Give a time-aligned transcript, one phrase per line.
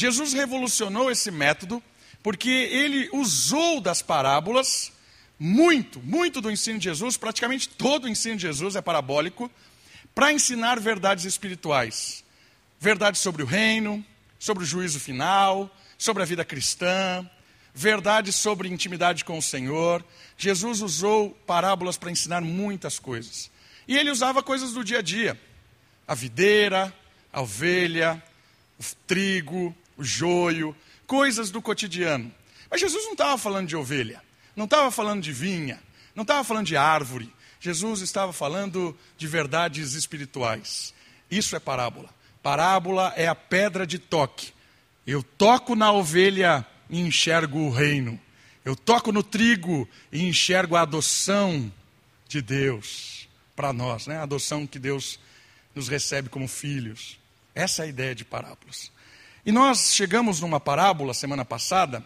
[0.00, 1.82] Jesus revolucionou esse método
[2.22, 4.90] porque ele usou das parábolas
[5.38, 9.50] muito, muito do ensino de Jesus, praticamente todo o ensino de Jesus é parabólico,
[10.14, 12.24] para ensinar verdades espirituais.
[12.78, 14.02] Verdades sobre o reino,
[14.38, 17.28] sobre o juízo final, sobre a vida cristã,
[17.74, 20.02] verdades sobre intimidade com o Senhor.
[20.38, 23.50] Jesus usou parábolas para ensinar muitas coisas.
[23.86, 25.38] E ele usava coisas do dia a dia:
[26.08, 26.90] a videira,
[27.30, 28.22] a ovelha,
[28.78, 30.74] o trigo, o joio,
[31.06, 32.32] coisas do cotidiano.
[32.70, 34.22] Mas Jesus não estava falando de ovelha,
[34.56, 35.78] não estava falando de vinha,
[36.14, 37.30] não estava falando de árvore.
[37.60, 40.94] Jesus estava falando de verdades espirituais.
[41.30, 42.08] Isso é parábola.
[42.42, 44.54] Parábola é a pedra de toque.
[45.06, 48.18] Eu toco na ovelha e enxergo o reino.
[48.64, 51.70] Eu toco no trigo e enxergo a adoção
[52.26, 54.16] de Deus para nós, né?
[54.16, 55.20] a adoção que Deus
[55.74, 57.18] nos recebe como filhos.
[57.54, 58.90] Essa é a ideia de parábolas.
[59.44, 62.04] E nós chegamos numa parábola semana passada,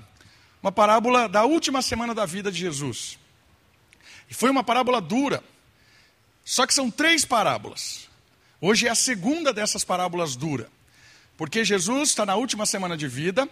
[0.63, 3.19] uma parábola da última semana da vida de Jesus.
[4.31, 5.43] E foi uma parábola dura.
[6.45, 8.09] Só que são três parábolas.
[8.61, 10.71] Hoje é a segunda dessas parábolas dura.
[11.37, 13.49] Porque Jesus está na última semana de vida.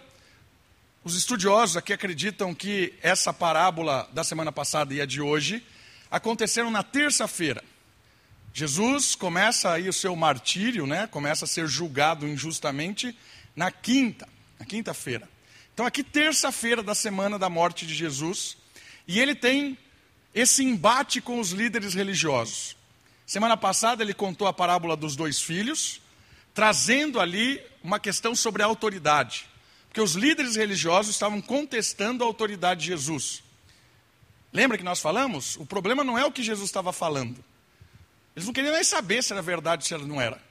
[1.03, 5.63] Os estudiosos aqui acreditam que essa parábola da semana passada e a de hoje
[6.09, 7.61] aconteceram na terça-feira.
[8.53, 11.07] Jesus começa aí o seu martírio, né?
[11.07, 13.17] Começa a ser julgado injustamente
[13.55, 14.27] na quinta,
[14.59, 15.29] na quinta-feira.
[15.73, 18.57] Então, aqui, terça-feira da semana da morte de Jesus,
[19.07, 19.77] e ele tem
[20.33, 22.75] esse embate com os líderes religiosos.
[23.25, 26.01] Semana passada ele contou a parábola dos dois filhos,
[26.53, 29.47] trazendo ali uma questão sobre a autoridade.
[29.87, 33.43] Porque os líderes religiosos estavam contestando a autoridade de Jesus.
[34.51, 35.55] Lembra que nós falamos?
[35.57, 37.43] O problema não é o que Jesus estava falando.
[38.35, 40.41] Eles não queriam nem saber se era verdade ou se não era.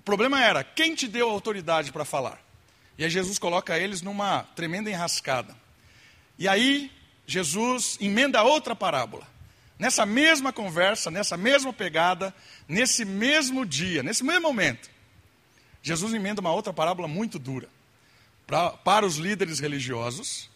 [0.00, 2.42] O problema era, quem te deu autoridade para falar?
[2.96, 5.54] E aí Jesus coloca eles numa tremenda enrascada.
[6.38, 6.90] E aí
[7.26, 9.28] Jesus emenda outra parábola.
[9.78, 12.34] Nessa mesma conversa, nessa mesma pegada,
[12.66, 14.90] nesse mesmo dia, nesse mesmo momento,
[15.82, 17.68] Jesus emenda uma outra parábola muito dura.
[18.46, 20.48] Pra, para os líderes religiosos,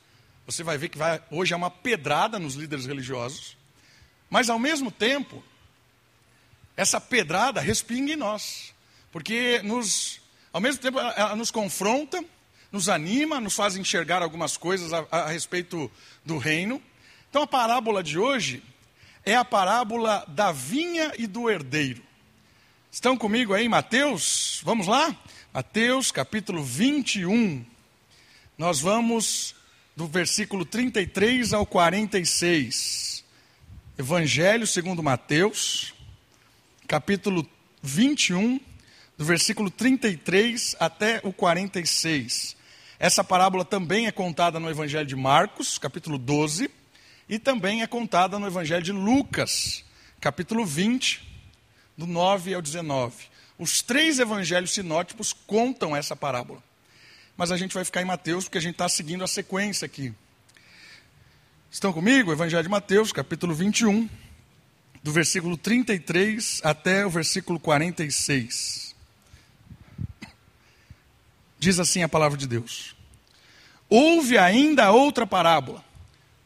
[0.46, 3.58] você vai ver que vai, hoje é uma pedrada nos líderes religiosos,
[4.30, 5.44] mas ao mesmo tempo,
[6.74, 8.73] essa pedrada respinga em nós.
[9.14, 10.20] Porque nos,
[10.52, 12.20] ao mesmo tempo ela nos confronta,
[12.72, 15.88] nos anima, nos faz enxergar algumas coisas a, a, respeito
[16.24, 16.82] do reino.
[17.30, 18.60] Então a parábola de hoje
[19.24, 22.02] é a parábola da vinha e do herdeiro.
[22.90, 24.60] Estão comigo aí, Mateus?
[24.64, 25.14] Vamos lá?
[25.52, 27.64] Mateus capítulo 21.
[28.58, 29.54] Nós vamos
[29.94, 33.22] do versículo 33 ao 46.
[33.96, 35.94] Evangelho segundo Mateus,
[36.88, 37.48] capítulo
[37.80, 38.58] 21,
[39.16, 42.56] do versículo 33 até o 46.
[42.98, 46.70] Essa parábola também é contada no Evangelho de Marcos, capítulo 12,
[47.28, 49.84] e também é contada no Evangelho de Lucas,
[50.20, 51.22] capítulo 20,
[51.96, 53.14] do 9 ao 19.
[53.58, 56.62] Os três evangelhos sinóticos contam essa parábola.
[57.36, 60.12] Mas a gente vai ficar em Mateus porque a gente está seguindo a sequência aqui.
[61.70, 62.32] Estão comigo?
[62.32, 64.08] Evangelho de Mateus, capítulo 21,
[65.02, 68.93] do versículo 33 até o versículo 46.
[71.64, 72.94] Diz assim a palavra de Deus.
[73.88, 75.82] Houve ainda outra parábola.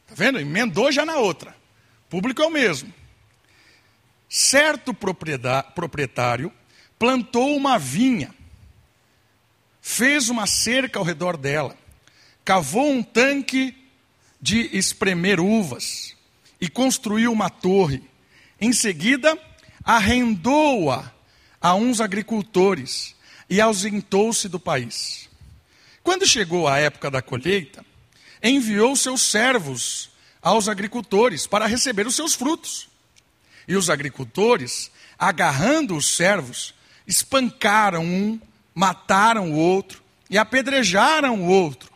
[0.03, 0.39] Está vendo?
[0.39, 1.53] Emendou já na outra.
[2.05, 2.93] O público é o mesmo.
[4.29, 6.53] Certo proprietário
[6.97, 8.33] plantou uma vinha,
[9.81, 11.75] fez uma cerca ao redor dela,
[12.45, 13.75] cavou um tanque
[14.39, 16.15] de espremer uvas
[16.61, 18.01] e construiu uma torre.
[18.61, 19.37] Em seguida,
[19.83, 21.11] arrendou-a
[21.59, 23.18] a uns agricultores
[23.49, 25.29] e ausentou-se do país.
[26.03, 27.85] Quando chegou a época da colheita,
[28.41, 30.09] enviou seus servos
[30.41, 32.87] aos agricultores para receber os seus frutos.
[33.67, 36.73] E os agricultores, agarrando os servos,
[37.05, 38.39] espancaram um,
[38.73, 41.91] mataram o outro e apedrejaram o outro.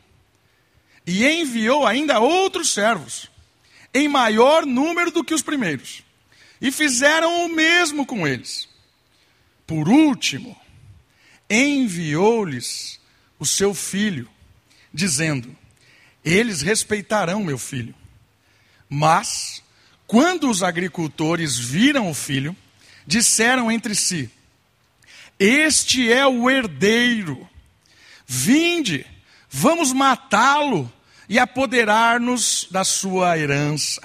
[1.06, 3.30] E enviou ainda outros servos,
[3.94, 6.04] em maior número do que os primeiros,
[6.62, 8.68] e fizeram o mesmo com eles.
[9.68, 10.58] Por último,
[11.50, 13.00] enviou-lhes
[13.40, 14.30] o seu filho,
[14.94, 15.56] dizendo:
[16.24, 17.94] Eles respeitarão meu filho.
[18.90, 19.64] Mas,
[20.06, 22.56] quando os agricultores viram o filho,
[23.06, 24.30] disseram entre si:
[25.40, 27.50] Este é o herdeiro.
[28.26, 29.06] Vinde,
[29.50, 30.92] vamos matá-lo
[31.28, 34.02] e apoderar-nos da sua herança.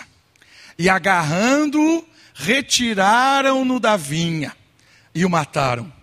[0.79, 4.57] E agarrando-o, retiraram-no da vinha
[5.15, 5.98] e o mataram.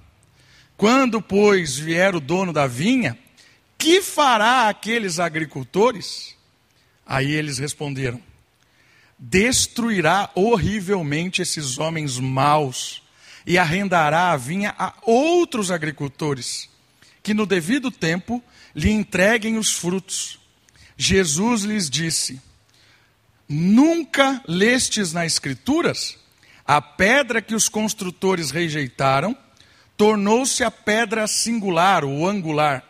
[0.77, 3.17] Quando, pois, vier o dono da vinha,
[3.77, 6.35] que fará aqueles agricultores?
[7.05, 8.21] Aí eles responderam:
[9.17, 13.03] Destruirá horrivelmente esses homens maus
[13.45, 16.69] e arrendará a vinha a outros agricultores,
[17.23, 18.43] que no devido tempo
[18.75, 20.39] lhe entreguem os frutos.
[20.97, 22.41] Jesus lhes disse:
[23.47, 26.17] Nunca lestes nas Escrituras?
[26.67, 29.37] A pedra que os construtores rejeitaram
[29.97, 32.83] tornou-se a pedra singular, ou angular.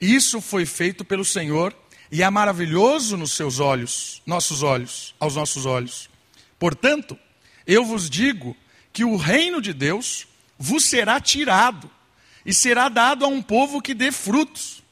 [0.00, 1.74] Isso foi feito pelo Senhor
[2.10, 6.10] e é maravilhoso nos seus olhos, nossos olhos, aos nossos olhos.
[6.58, 7.18] Portanto,
[7.66, 8.56] eu vos digo
[8.92, 10.26] que o reino de Deus
[10.58, 11.90] vos será tirado
[12.44, 14.82] e será dado a um povo que dê frutos.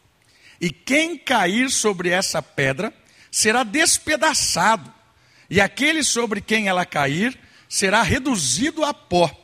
[0.61, 2.93] E quem cair sobre essa pedra
[3.31, 4.93] será despedaçado,
[5.49, 7.39] e aquele sobre quem ela cair
[7.69, 9.40] será reduzido a pó.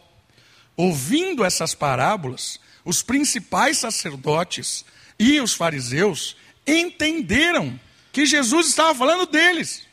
[0.76, 4.84] Ouvindo essas parábolas, os principais sacerdotes
[5.18, 6.36] e os fariseus
[6.66, 7.78] entenderam
[8.12, 9.86] que Jesus estava falando deles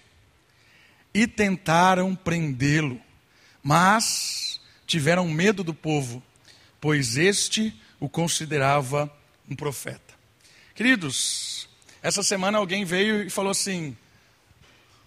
[1.14, 3.00] e tentaram prendê-lo,
[3.62, 6.22] mas tiveram medo do povo,
[6.82, 9.12] pois este o considerava
[9.50, 10.14] um profeta.
[10.76, 11.70] Queridos,
[12.02, 13.96] essa semana alguém veio e falou assim: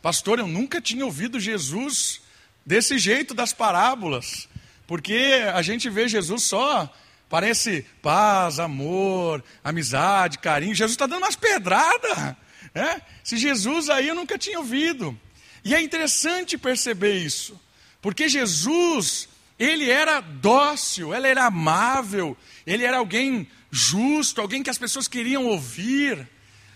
[0.01, 2.21] Pastor, eu nunca tinha ouvido Jesus
[2.65, 4.49] desse jeito das parábolas,
[4.87, 6.93] porque a gente vê Jesus só,
[7.29, 10.75] parece paz, amor, amizade, carinho.
[10.75, 12.37] Jesus está dando umas pedradas.
[12.75, 13.03] Né?
[13.25, 15.19] Se Jesus aí eu nunca tinha ouvido.
[15.65, 17.61] E é interessante perceber isso,
[18.01, 19.29] porque Jesus
[19.59, 22.37] ele era dócil, ele era amável,
[22.67, 26.29] ele era alguém justo, alguém que as pessoas queriam ouvir,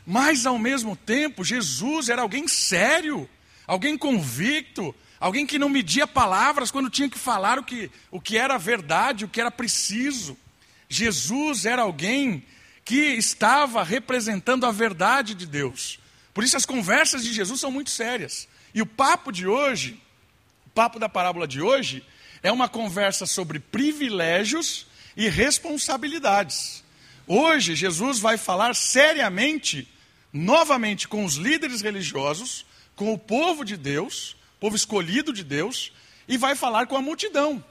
[0.06, 3.28] mas ao mesmo tempo, Jesus era alguém sério,
[3.66, 8.38] alguém convicto, alguém que não media palavras quando tinha que falar o que, o que
[8.38, 10.36] era verdade, o que era preciso.
[10.88, 12.42] Jesus era alguém
[12.84, 16.00] que estava representando a verdade de Deus.
[16.34, 18.48] Por isso as conversas de Jesus são muito sérias.
[18.74, 20.00] E o papo de hoje,
[20.66, 22.04] o papo da parábola de hoje,
[22.42, 26.82] é uma conversa sobre privilégios e responsabilidades.
[27.26, 29.86] Hoje, Jesus vai falar seriamente,
[30.32, 32.64] novamente, com os líderes religiosos,
[32.96, 35.92] com o povo de Deus, povo escolhido de Deus,
[36.28, 37.64] e vai falar com a multidão,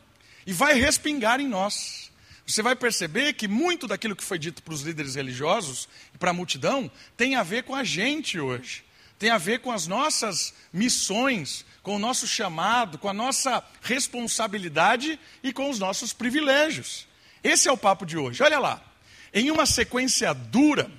[0.45, 2.11] e vai respingar em nós.
[2.45, 6.31] Você vai perceber que muito daquilo que foi dito para os líderes religiosos e para
[6.31, 8.83] a multidão tem a ver com a gente hoje,
[9.19, 15.19] tem a ver com as nossas missões, com o nosso chamado, com a nossa responsabilidade
[15.43, 17.07] e com os nossos privilégios.
[17.43, 18.41] Esse é o papo de hoje.
[18.41, 18.83] Olha lá.
[19.31, 20.89] Em uma sequência dura,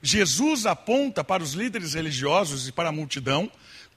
[0.00, 3.50] Jesus aponta para os líderes religiosos e para a multidão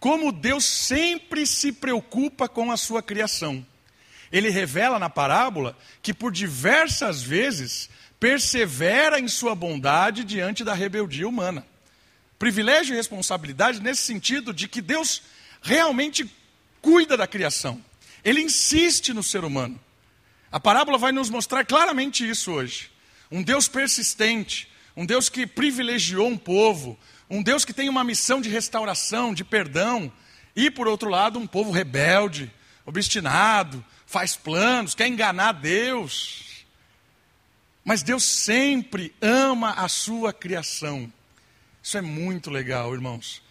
[0.03, 3.65] como Deus sempre se preocupa com a sua criação.
[4.29, 7.89] Ele revela na parábola que por diversas vezes
[8.19, 11.65] persevera em sua bondade diante da rebeldia humana.
[12.37, 15.21] Privilégio e responsabilidade nesse sentido de que Deus
[15.61, 16.29] realmente
[16.81, 17.81] cuida da criação.
[18.25, 19.79] Ele insiste no ser humano.
[20.51, 22.91] A parábola vai nos mostrar claramente isso hoje.
[23.31, 26.99] Um Deus persistente, um Deus que privilegiou um povo,
[27.33, 30.11] um Deus que tem uma missão de restauração, de perdão,
[30.55, 32.51] e por outro lado, um povo rebelde,
[32.85, 36.65] obstinado, faz planos, quer enganar Deus.
[37.83, 41.11] Mas Deus sempre ama a sua criação.
[41.81, 43.43] Isso é muito legal, irmãos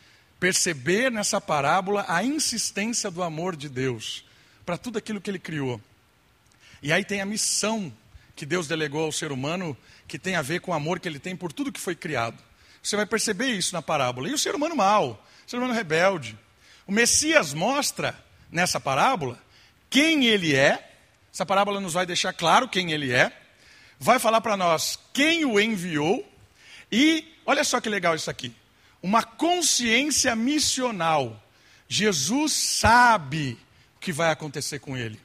[0.42, 4.24] perceber nessa parábola a insistência do amor de Deus
[4.66, 5.80] para tudo aquilo que ele criou.
[6.82, 7.92] E aí tem a missão
[8.34, 9.76] que Deus delegou ao ser humano,
[10.08, 12.36] que tem a ver com o amor que ele tem por tudo que foi criado.
[12.82, 14.28] Você vai perceber isso na parábola.
[14.28, 16.38] E o ser humano mau, o ser humano rebelde.
[16.86, 18.18] O Messias mostra
[18.50, 19.38] nessa parábola
[19.88, 20.90] quem ele é.
[21.32, 23.32] Essa parábola nos vai deixar claro quem ele é.
[23.98, 26.28] Vai falar para nós quem o enviou.
[26.90, 28.54] E olha só que legal isso aqui
[29.02, 31.42] uma consciência missional.
[31.88, 33.58] Jesus sabe
[33.96, 35.20] o que vai acontecer com ele.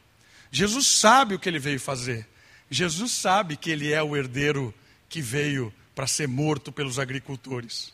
[0.51, 2.27] Jesus sabe o que ele veio fazer.
[2.69, 4.73] Jesus sabe que ele é o herdeiro
[5.07, 7.91] que veio para ser morto pelos agricultores.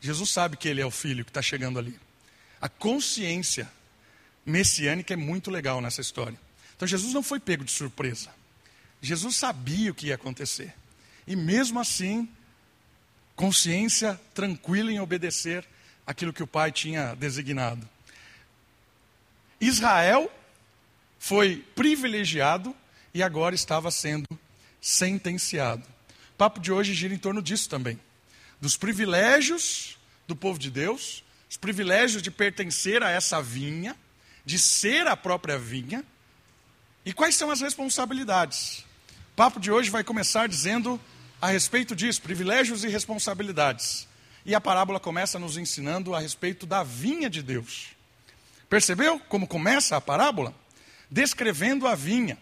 [0.00, 1.96] Jesus sabe que ele é o filho que está chegando ali.
[2.60, 3.70] A consciência
[4.44, 6.36] messiânica é muito legal nessa história.
[6.74, 8.30] Então Jesus não foi pego de surpresa.
[9.00, 10.74] Jesus sabia o que ia acontecer.
[11.24, 12.28] E mesmo assim,
[13.36, 15.64] consciência tranquila em obedecer
[16.04, 17.88] aquilo que o pai tinha designado.
[19.60, 20.28] Israel
[21.20, 22.74] foi privilegiado
[23.14, 24.26] e agora estava sendo
[24.80, 25.94] sentenciado.
[26.36, 27.98] O papo de hoje gira em torno disso também.
[28.60, 29.96] Dos privilégios
[30.28, 33.96] do povo de Deus, os privilégios de pertencer a essa vinha,
[34.44, 36.04] de ser a própria vinha,
[37.06, 38.80] e quais são as responsabilidades.
[39.32, 41.00] O papo de hoje vai começar dizendo
[41.40, 44.06] a respeito disso, privilégios e responsabilidades.
[44.44, 47.92] E a parábola começa nos ensinando a respeito da vinha de Deus.
[48.68, 50.54] Percebeu como começa a parábola?
[51.10, 52.36] Descrevendo a vinha,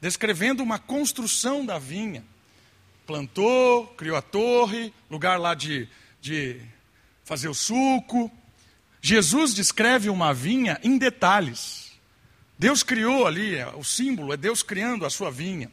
[0.00, 2.24] descrevendo uma construção da vinha.
[3.08, 5.88] Plantou, criou a torre, lugar lá de,
[6.20, 6.60] de
[7.24, 8.30] fazer o suco.
[9.00, 11.92] Jesus descreve uma vinha em detalhes.
[12.58, 15.72] Deus criou ali, é, o símbolo é Deus criando a sua vinha.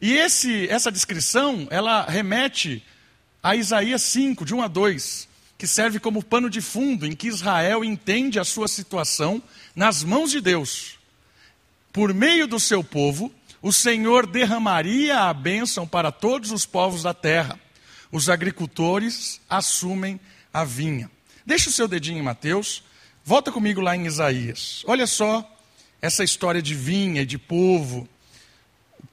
[0.00, 2.82] E esse, essa descrição, ela remete
[3.42, 7.28] a Isaías 5, de 1 a 2, que serve como pano de fundo em que
[7.28, 9.42] Israel entende a sua situação
[9.74, 10.98] nas mãos de Deus.
[11.92, 13.30] Por meio do seu povo,
[13.66, 17.58] o Senhor derramaria a bênção para todos os povos da terra.
[18.12, 20.20] Os agricultores assumem
[20.54, 21.10] a vinha.
[21.44, 22.84] Deixa o seu dedinho em Mateus,
[23.24, 24.84] volta comigo lá em Isaías.
[24.86, 25.44] Olha só
[26.00, 28.08] essa história de vinha e de povo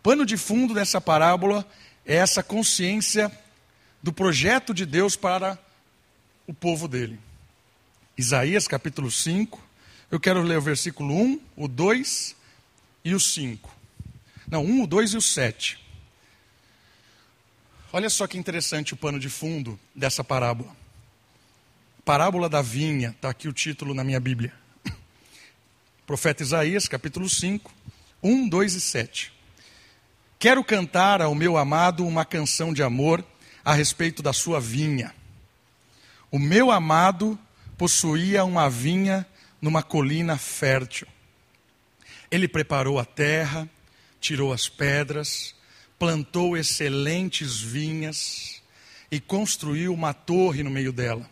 [0.03, 1.67] pano de fundo dessa parábola
[2.05, 3.31] é essa consciência
[4.03, 5.57] do projeto de Deus para
[6.45, 7.19] o povo dele.
[8.15, 9.59] Isaías capítulo 5,
[10.11, 12.35] eu quero ler o versículo 1, o 2
[13.03, 13.82] e o 5.
[14.53, 15.79] Não, 1, o 2 e o 7.
[17.91, 20.77] Olha só que interessante o pano de fundo dessa parábola.
[22.05, 24.53] Parábola da vinha, está aqui o título na minha Bíblia.
[26.05, 27.73] Profeta Isaías, capítulo 5,
[28.21, 29.33] 1, 2 e 7.
[30.37, 33.25] Quero cantar ao meu amado uma canção de amor
[33.65, 35.15] a respeito da sua vinha.
[36.29, 37.39] O meu amado
[37.75, 39.25] possuía uma vinha
[39.59, 41.07] numa colina fértil.
[42.29, 43.67] Ele preparou a terra,
[44.23, 45.53] tirou as pedras,
[45.99, 48.63] plantou excelentes vinhas
[49.11, 51.29] e construiu uma torre no meio dela.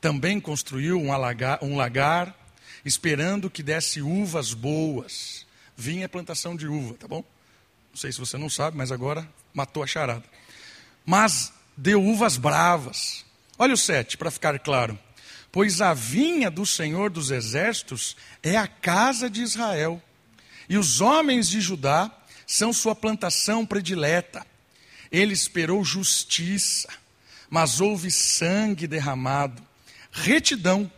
[0.00, 2.36] Também construiu um, alagar, um lagar,
[2.84, 5.46] esperando que desse uvas boas.
[5.76, 7.24] Vinha é plantação de uva, tá bom?
[7.90, 10.24] Não sei se você não sabe, mas agora matou a charada.
[11.06, 13.24] Mas deu uvas bravas.
[13.56, 14.98] Olha o 7, para ficar claro.
[15.52, 20.02] Pois a vinha do Senhor dos Exércitos é a casa de Israel,
[20.68, 22.10] e os homens de Judá
[22.46, 24.46] são sua plantação predileta.
[25.10, 26.88] Ele esperou justiça,
[27.48, 29.62] mas houve sangue derramado,
[30.12, 30.90] retidão,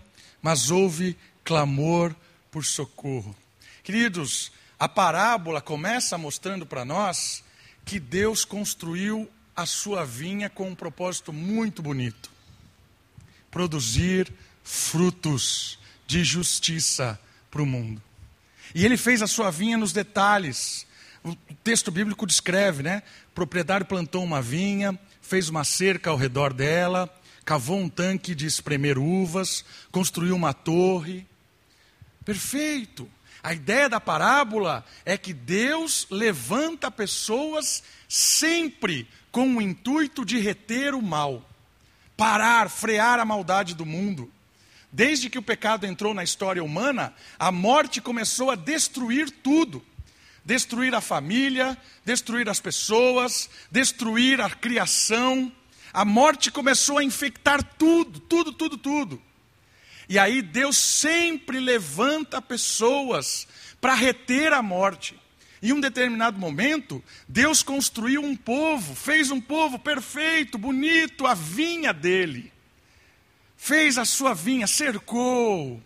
[0.42, 2.14] mas houve clamor
[2.50, 3.36] por socorro.
[3.82, 7.44] Queridos, a parábola começa mostrando para nós
[7.84, 12.30] que Deus construiu a sua vinha com um propósito muito bonito:
[13.50, 14.32] produzir
[14.64, 18.02] frutos de justiça para o mundo.
[18.74, 20.86] E ele fez a sua vinha nos detalhes.
[21.22, 23.02] O texto bíblico descreve, né?
[23.30, 27.12] O proprietário plantou uma vinha, fez uma cerca ao redor dela,
[27.44, 31.26] cavou um tanque de espremer uvas, construiu uma torre.
[32.24, 33.08] Perfeito.
[33.42, 40.94] A ideia da parábola é que Deus levanta pessoas sempre com o intuito de reter
[40.94, 41.48] o mal,
[42.16, 44.30] parar, frear a maldade do mundo.
[44.92, 49.84] Desde que o pecado entrou na história humana, a morte começou a destruir tudo.
[50.44, 55.52] Destruir a família, destruir as pessoas, destruir a criação.
[55.92, 59.22] A morte começou a infectar tudo, tudo, tudo, tudo.
[60.08, 63.46] E aí Deus sempre levanta pessoas
[63.80, 65.14] para reter a morte.
[65.62, 71.92] Em um determinado momento, Deus construiu um povo, fez um povo perfeito, bonito, a vinha
[71.92, 72.50] dele.
[73.62, 75.82] Fez a sua vinha, cercou,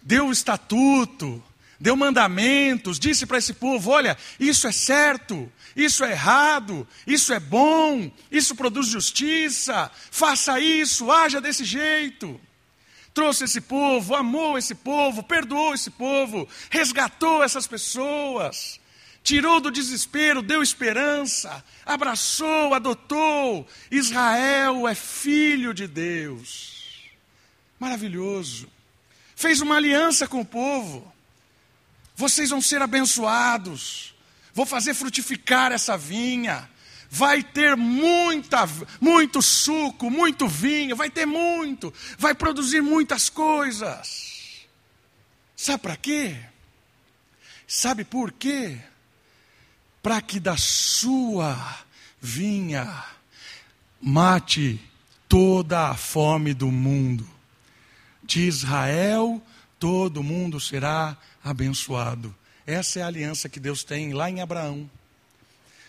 [0.00, 1.44] deu o estatuto,
[1.78, 7.38] deu mandamentos, disse para esse povo: olha, isso é certo, isso é errado, isso é
[7.38, 12.40] bom, isso produz justiça, faça isso, haja desse jeito.
[13.12, 18.79] Trouxe esse povo, amou esse povo, perdoou esse povo, resgatou essas pessoas,
[19.22, 23.66] tirou do desespero, deu esperança, abraçou, adotou.
[23.90, 27.10] Israel é filho de Deus.
[27.78, 28.68] Maravilhoso.
[29.36, 31.10] Fez uma aliança com o povo.
[32.14, 34.14] Vocês vão ser abençoados.
[34.52, 36.68] Vou fazer frutificar essa vinha
[37.10, 38.68] vai ter muita,
[39.00, 44.68] muito suco, muito vinho, vai ter muito, vai produzir muitas coisas.
[45.56, 46.36] Sabe para quê?
[47.66, 48.78] Sabe por quê?
[50.02, 51.78] Para que da sua
[52.20, 53.04] vinha
[54.00, 54.80] mate
[55.28, 57.28] toda a fome do mundo.
[58.22, 59.42] De Israel,
[59.78, 62.34] todo mundo será abençoado.
[62.66, 64.90] Essa é a aliança que Deus tem lá em Abraão.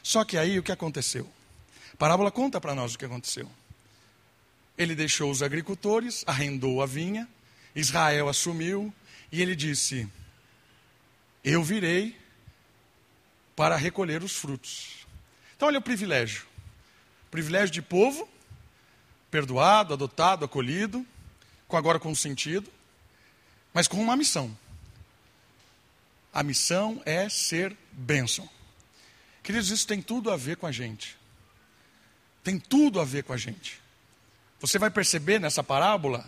[0.04, 1.30] Só que aí o que aconteceu?
[1.94, 3.50] A parábola conta para nós o que aconteceu.
[4.78, 7.28] Ele deixou os agricultores, arrendou a vinha,
[7.76, 8.94] Israel assumiu
[9.32, 10.08] e ele disse:
[11.44, 12.18] Eu virei
[13.56, 15.06] para recolher os frutos.
[15.56, 16.46] Então, olha o privilégio.
[17.30, 18.28] privilégio de povo,
[19.30, 21.06] perdoado, adotado, acolhido,
[21.68, 22.70] com agora com sentido,
[23.74, 24.58] mas com uma missão.
[26.34, 28.50] A missão é ser bênção.
[29.44, 31.18] Queridos, isso tem tudo a ver com a gente.
[32.44, 33.80] Tem tudo a ver com a gente.
[34.60, 36.26] Você vai perceber nessa parábola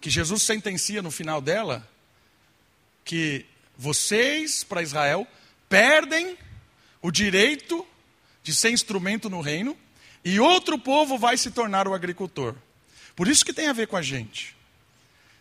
[0.00, 1.88] que Jesus sentencia no final dela
[3.04, 5.26] que vocês, para Israel,
[5.68, 6.36] perdem
[7.02, 7.86] o direito
[8.42, 9.76] de ser instrumento no reino
[10.24, 12.54] e outro povo vai se tornar o agricultor.
[13.14, 14.56] Por isso que tem a ver com a gente.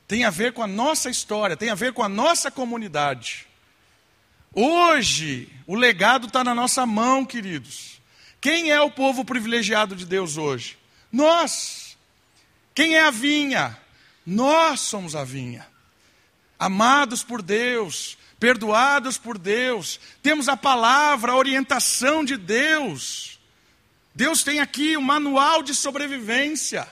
[0.07, 3.47] Tem a ver com a nossa história, tem a ver com a nossa comunidade.
[4.53, 8.01] Hoje, o legado está na nossa mão, queridos.
[8.41, 10.77] Quem é o povo privilegiado de Deus hoje?
[11.11, 11.97] Nós.
[12.73, 13.77] Quem é a vinha?
[14.25, 15.65] Nós somos a vinha.
[16.59, 23.39] Amados por Deus, perdoados por Deus, temos a palavra, a orientação de Deus.
[24.15, 26.87] Deus tem aqui um manual de sobrevivência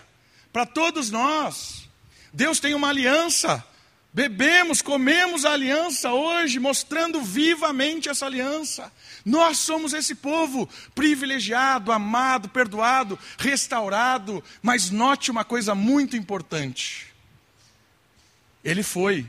[0.53, 1.89] para todos nós.
[2.31, 3.65] Deus tem uma aliança.
[4.13, 8.91] Bebemos, comemos a aliança hoje, mostrando vivamente essa aliança.
[9.25, 14.43] Nós somos esse povo privilegiado, amado, perdoado, restaurado.
[14.61, 17.07] Mas note uma coisa muito importante:
[18.63, 19.27] Ele foi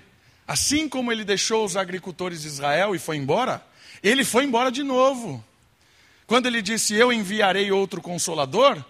[0.50, 3.64] Assim como ele deixou os agricultores de Israel e foi embora,
[4.02, 5.45] ele foi embora de novo.
[6.26, 8.85] Quando ele disse: Eu enviarei outro consolador,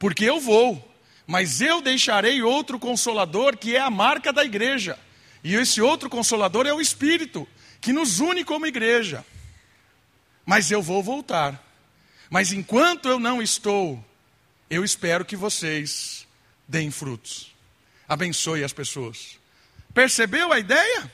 [0.00, 0.84] porque eu vou,
[1.28, 4.98] mas eu deixarei outro consolador que é a marca da igreja.
[5.44, 7.46] E esse outro consolador é o Espírito,
[7.80, 9.24] que nos une como igreja.
[10.44, 11.64] Mas eu vou voltar.
[12.28, 14.04] Mas enquanto eu não estou,
[14.68, 16.26] eu espero que vocês
[16.66, 17.54] deem frutos.
[18.08, 19.37] Abençoe as pessoas.
[19.98, 21.12] Percebeu a ideia?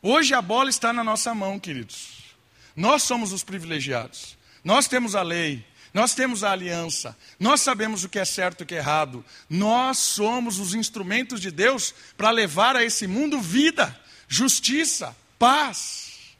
[0.00, 2.34] Hoje a bola está na nossa mão, queridos.
[2.74, 4.34] Nós somos os privilegiados.
[4.64, 5.62] Nós temos a lei,
[5.92, 9.22] nós temos a aliança, nós sabemos o que é certo e o que é errado.
[9.46, 13.94] Nós somos os instrumentos de Deus para levar a esse mundo vida,
[14.26, 16.34] justiça, paz.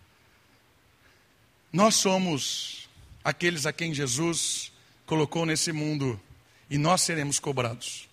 [1.71, 2.89] Nós somos
[3.23, 4.73] aqueles a quem Jesus
[5.05, 6.19] colocou nesse mundo
[6.71, 8.09] e nós seremos cobrados.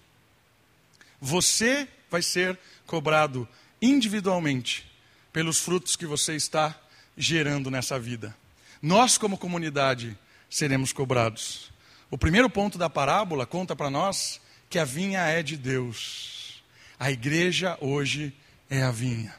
[1.22, 3.48] Você vai ser cobrado
[3.80, 4.90] individualmente
[5.32, 6.76] pelos frutos que você está
[7.16, 8.36] gerando nessa vida.
[8.82, 10.18] Nós, como comunidade,
[10.50, 11.72] seremos cobrados.
[12.10, 16.64] O primeiro ponto da parábola conta para nós que a vinha é de Deus.
[17.00, 18.34] A igreja hoje
[18.70, 19.36] é a vinha.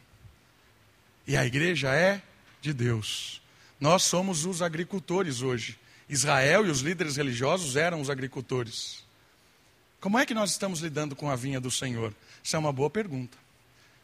[1.27, 2.23] E a igreja é
[2.61, 3.41] de Deus.
[3.81, 5.79] Nós somos os agricultores hoje.
[6.09, 9.05] Israel e os líderes religiosos eram os agricultores.
[10.01, 12.15] Como é que nós estamos lidando com a vinha do Senhor?
[12.49, 13.37] Isso é uma boa pergunta.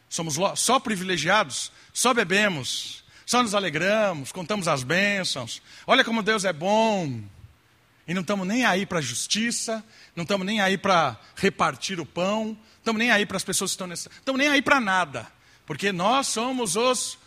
[0.07, 1.73] Somos só privilegiados?
[1.95, 3.03] Só bebemos?
[3.25, 4.33] Só nos alegramos?
[4.33, 5.63] Contamos as bênçãos?
[5.87, 7.23] Olha como Deus é bom.
[8.07, 9.83] E não estamos nem aí para a justiça,
[10.15, 13.77] não estamos nem aí para repartir o pão, estamos nem aí para as pessoas que
[13.77, 14.11] estão nessa.
[14.11, 15.27] Estamos nem aí para nada.
[15.65, 17.19] Porque nós somos os,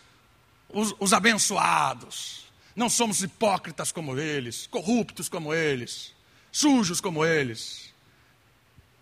[0.68, 2.46] os, os abençoados.
[2.76, 6.14] Não somos hipócritas como eles, corruptos como eles,
[6.52, 7.92] sujos como eles.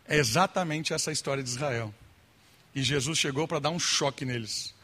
[0.08, 1.92] É exatamente essa história de Israel.
[2.76, 4.74] E Jesus chegou para dar um choque neles.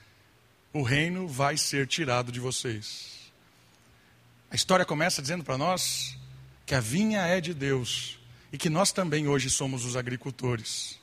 [0.73, 3.31] O reino vai ser tirado de vocês.
[4.51, 6.17] A história começa dizendo para nós
[6.65, 8.19] que a vinha é de Deus
[8.51, 10.99] e que nós também hoje somos os agricultores.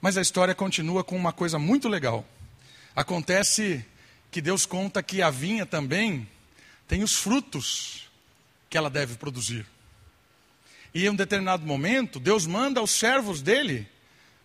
[0.00, 2.24] Mas a história continua com uma coisa muito legal.
[2.94, 3.84] Acontece
[4.30, 6.28] que Deus conta que a vinha também
[6.86, 8.08] tem os frutos
[8.70, 9.66] que ela deve produzir.
[10.94, 13.88] E em um determinado momento, Deus manda os servos dele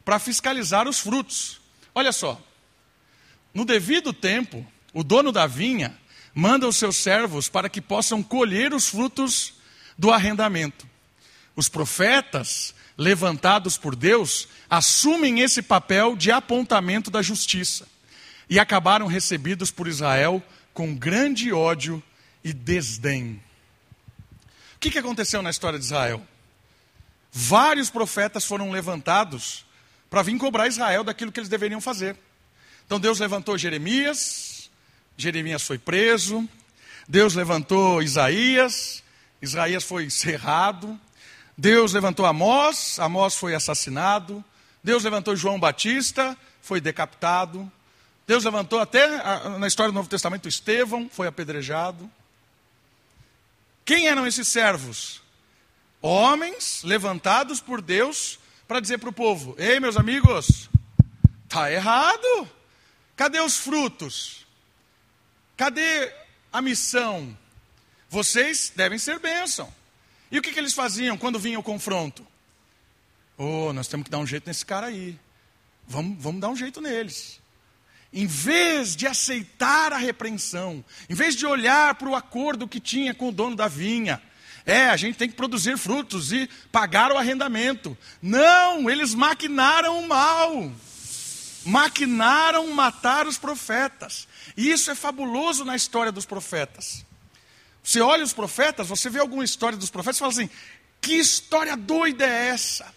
[0.08, 1.60] para fiscalizar os frutos.
[1.94, 2.42] Olha só,
[3.54, 6.00] no devido tempo, o dono da vinha
[6.34, 9.56] manda os seus servos para que possam colher os frutos
[9.98, 10.88] do arrendamento.
[11.58, 17.86] Os profetas, levantados por Deus, assumem esse papel de apontamento da justiça
[18.50, 20.42] e acabaram recebidos por Israel
[20.74, 22.02] com grande ódio
[22.46, 23.44] e desdém.
[24.78, 26.26] O que aconteceu na história de Israel?
[27.30, 29.67] Vários profetas foram levantados
[30.10, 32.16] para vir cobrar Israel daquilo que eles deveriam fazer.
[32.86, 34.70] Então Deus levantou Jeremias,
[35.18, 36.48] Jeremias foi preso,
[37.08, 39.04] Deus levantou Isaías,
[39.42, 41.00] Isaías foi cerrado,
[41.58, 44.44] Deus levantou Amós, Amós foi assassinado,
[44.84, 47.70] Deus levantou João Batista, foi decapitado,
[48.26, 49.08] Deus levantou até
[49.58, 52.10] na história do Novo Testamento Estevão, foi apedrejado.
[53.86, 55.22] Quem eram esses servos?
[56.02, 58.38] Homens levantados por Deus
[58.68, 60.70] para dizer para o povo: Ei, meus amigos,
[61.46, 62.50] está errado.
[63.16, 64.46] Cadê os frutos?
[65.56, 66.14] Cadê
[66.52, 67.36] a missão?
[68.10, 69.74] Vocês devem ser bênção.
[70.32, 72.26] E o que, que eles faziam quando vinha o confronto?
[73.38, 75.18] Oh, nós temos que dar um jeito nesse cara aí.
[75.88, 77.40] Vamos, vamos dar um jeito neles.
[78.12, 83.14] Em vez de aceitar a repreensão, em vez de olhar para o acordo que tinha
[83.14, 84.22] com o dono da vinha,
[84.68, 87.98] é, a gente tem que produzir frutos e pagar o arrendamento.
[88.22, 90.70] Não, eles maquinaram o mal.
[91.66, 94.28] Maquinaram matar os profetas.
[94.58, 97.06] E isso é fabuloso na história dos profetas.
[97.82, 100.50] Você olha os profetas, você vê alguma história dos profetas e fala assim:
[101.00, 102.94] que história doida é essa?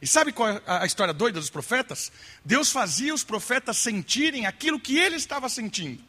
[0.00, 2.10] E sabe qual é a história doida dos profetas?
[2.42, 6.02] Deus fazia os profetas sentirem aquilo que ele estava sentindo.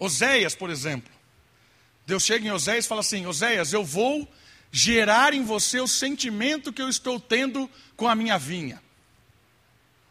[0.00, 1.17] Oséias, por exemplo.
[2.08, 4.26] Deus chega em Oséias e fala assim: Oséias, eu vou
[4.72, 8.82] gerar em você o sentimento que eu estou tendo com a minha vinha.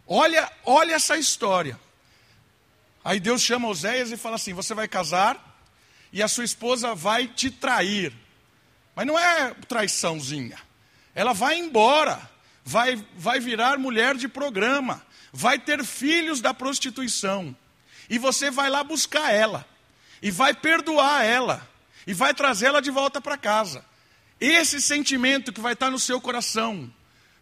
[0.06, 1.78] Olha, olha essa história.
[3.04, 5.60] Aí Deus chama Oséias e fala assim: Você vai casar
[6.14, 8.14] e a sua esposa vai te trair.
[8.96, 10.60] Mas não é traiçãozinha.
[11.16, 12.30] Ela vai embora,
[12.64, 17.58] vai, vai virar mulher de programa, vai ter filhos da prostituição.
[18.08, 19.66] E você vai lá buscar ela,
[20.22, 21.68] e vai perdoar ela,
[22.08, 23.86] e vai trazê-la de volta para casa.
[24.40, 26.92] Esse sentimento que vai estar no seu coração,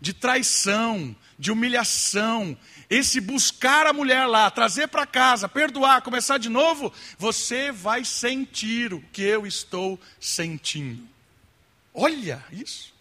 [0.02, 2.58] de traição, de humilhação,
[2.90, 8.92] esse buscar a mulher lá, trazer para casa, perdoar, começar de novo, você vai sentir
[8.94, 11.08] o que eu estou sentindo.
[11.94, 12.94] Olha isso.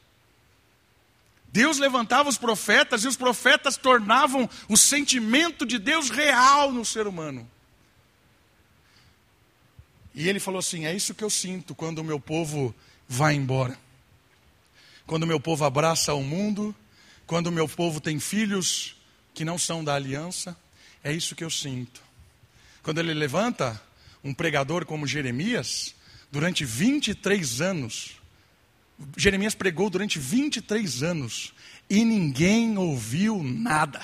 [1.49, 7.07] Deus levantava os profetas e os profetas tornavam o sentimento de Deus real no ser
[7.07, 7.49] humano.
[10.15, 12.75] E ele falou assim: É isso que eu sinto quando o meu povo
[13.09, 13.79] vai embora.
[15.07, 16.75] Quando o meu povo abraça o mundo,
[17.27, 18.97] quando o meu povo tem filhos
[19.35, 20.57] que não são da aliança,
[21.03, 22.03] é isso que eu sinto.
[22.83, 23.81] Quando ele levanta
[24.23, 25.95] um pregador como Jeremias,
[26.31, 28.13] durante 23 anos,
[29.17, 31.53] Jeremias pregou durante 23 anos
[31.91, 34.01] e ninguém ouviu nada.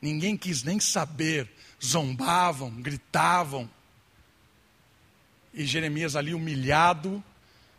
[0.00, 1.48] Ninguém quis nem saber.
[1.82, 3.70] Zombavam, gritavam.
[5.54, 7.22] E Jeremias ali humilhado,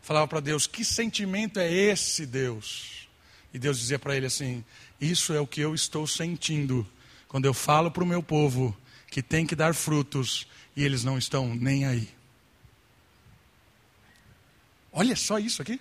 [0.02, 3.08] falava para Deus: Que sentimento é esse, Deus?
[3.52, 4.64] E Deus dizia para ele assim:
[5.00, 6.86] Isso é o que eu estou sentindo
[7.28, 8.76] quando eu falo para o meu povo
[9.10, 12.08] que tem que dar frutos e eles não estão nem aí.
[14.92, 15.80] Olha só isso aqui.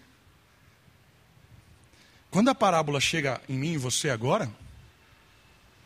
[2.32, 4.52] Quando a parábola chega em mim e você agora,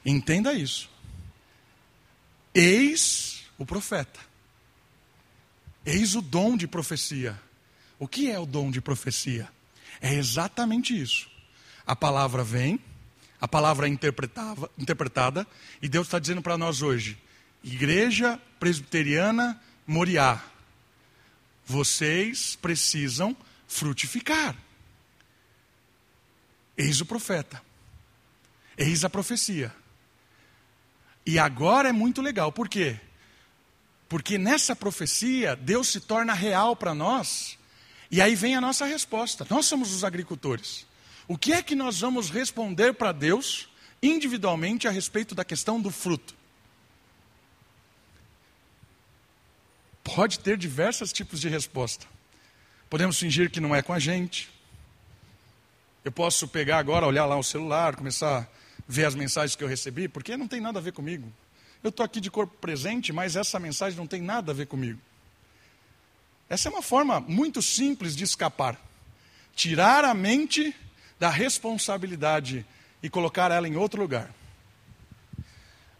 [0.05, 0.89] entenda isso.
[2.53, 4.26] Eis o profeta.
[5.87, 7.39] Eis o dom de profecia.
[7.97, 9.47] O que é o dom de profecia?
[10.01, 11.29] É exatamente isso.
[11.85, 12.77] A palavra vem,
[13.39, 15.47] a palavra é interpretada,
[15.81, 17.17] e Deus está dizendo para nós hoje:
[17.63, 20.43] Igreja Presbiteriana Moriá,
[21.65, 24.57] vocês precisam frutificar.
[26.77, 27.61] Eis o profeta.
[28.77, 29.73] Eis a profecia.
[31.25, 32.99] E agora é muito legal, por quê?
[34.09, 37.57] Porque nessa profecia, Deus se torna real para nós,
[38.09, 39.45] e aí vem a nossa resposta.
[39.49, 40.85] Nós somos os agricultores.
[41.27, 43.67] O que é que nós vamos responder para Deus,
[44.01, 46.35] individualmente, a respeito da questão do fruto?
[50.03, 52.05] Pode ter diversos tipos de resposta.
[52.89, 54.49] Podemos fingir que não é com a gente,
[56.07, 58.47] eu posso pegar agora, olhar lá o celular, começar a
[58.87, 61.29] ver as mensagens que eu recebi, porque não tem nada a ver comigo.
[61.83, 64.99] Eu estou aqui de corpo presente, mas essa mensagem não tem nada a ver comigo.
[66.49, 68.79] Essa é uma forma muito simples de escapar.
[69.55, 70.75] Tirar a mente
[71.19, 72.65] da responsabilidade
[73.01, 74.33] e colocar ela em outro lugar.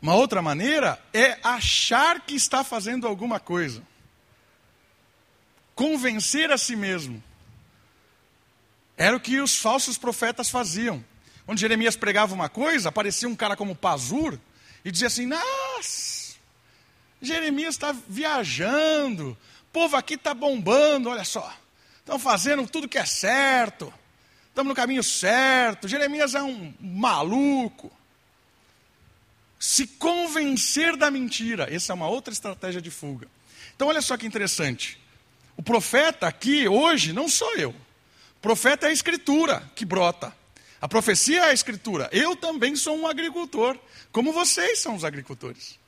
[0.01, 3.81] Uma outra maneira é achar que está fazendo alguma coisa.
[5.75, 7.21] Convencer a si mesmo.
[8.95, 11.03] Era o que os falsos profetas faziam.
[11.45, 14.39] Quando Jeremias pregava uma coisa, aparecia um cara como Pazur
[14.83, 15.25] e dizia assim:
[15.77, 16.35] Nossa,
[17.21, 21.53] Jeremias está viajando, o povo aqui está bombando, olha só,
[21.99, 23.93] estão fazendo tudo que é certo,
[24.49, 25.87] estamos no caminho certo.
[25.87, 27.91] Jeremias é um maluco.
[29.59, 33.27] Se convencer da mentira, essa é uma outra estratégia de fuga.
[33.75, 34.99] Então, olha só que interessante.
[35.55, 37.73] O profeta aqui, hoje, não sou eu.
[38.41, 40.35] Profeta é a escritura que brota.
[40.81, 42.09] A profecia é a escritura.
[42.11, 43.77] Eu também sou um agricultor,
[44.11, 45.79] como vocês são os agricultores.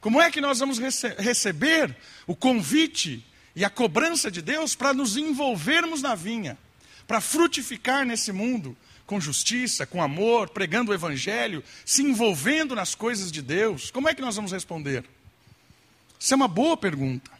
[0.00, 3.24] Como é que nós vamos rece receber o convite
[3.56, 6.58] e a cobrança de Deus para nos envolvermos na vinha,
[7.06, 8.76] para frutificar nesse mundo
[9.06, 13.90] com justiça, com amor, pregando o evangelho, se envolvendo nas coisas de Deus?
[13.90, 15.04] Como é que nós vamos responder?
[16.18, 17.30] Isso é uma boa pergunta.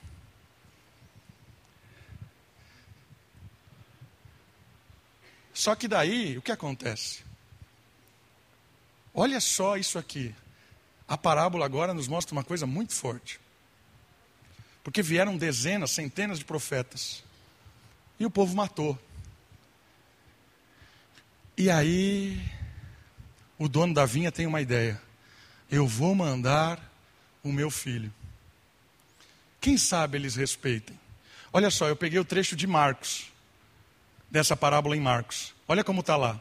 [5.55, 7.23] Só que daí, o que acontece?
[9.14, 10.35] Olha só isso aqui.
[11.07, 13.38] A parábola agora nos mostra uma coisa muito forte.
[14.83, 17.23] Porque vieram dezenas, centenas de profetas.
[18.19, 18.99] E o povo matou.
[21.57, 22.43] E aí,
[23.57, 25.01] o dono da vinha tem uma ideia.
[25.71, 26.81] Eu vou mandar
[27.45, 28.12] o meu filho.
[29.61, 30.99] Quem sabe eles respeitem.
[31.53, 33.33] Olha só, eu peguei o trecho de Marcos,
[34.35, 35.55] dessa parábola em Marcos.
[35.68, 36.40] Olha como está lá.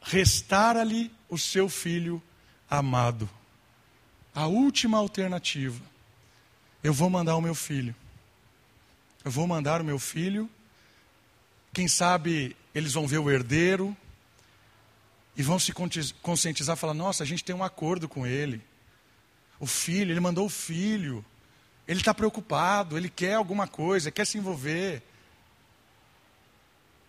[0.00, 2.20] Restara-lhe o seu filho
[2.68, 3.28] amado.
[4.34, 5.84] A última alternativa.
[6.82, 7.94] Eu vou mandar o meu filho.
[9.22, 10.48] Eu vou mandar o meu filho.
[11.74, 13.94] Quem sabe eles vão ver o herdeiro
[15.36, 15.74] e vão se
[16.22, 18.62] conscientizar, falar: nossa, a gente tem um acordo com ele.
[19.58, 21.22] O filho, ele mandou o filho.
[21.86, 25.02] Ele está preocupado, ele quer alguma coisa, quer se envolver.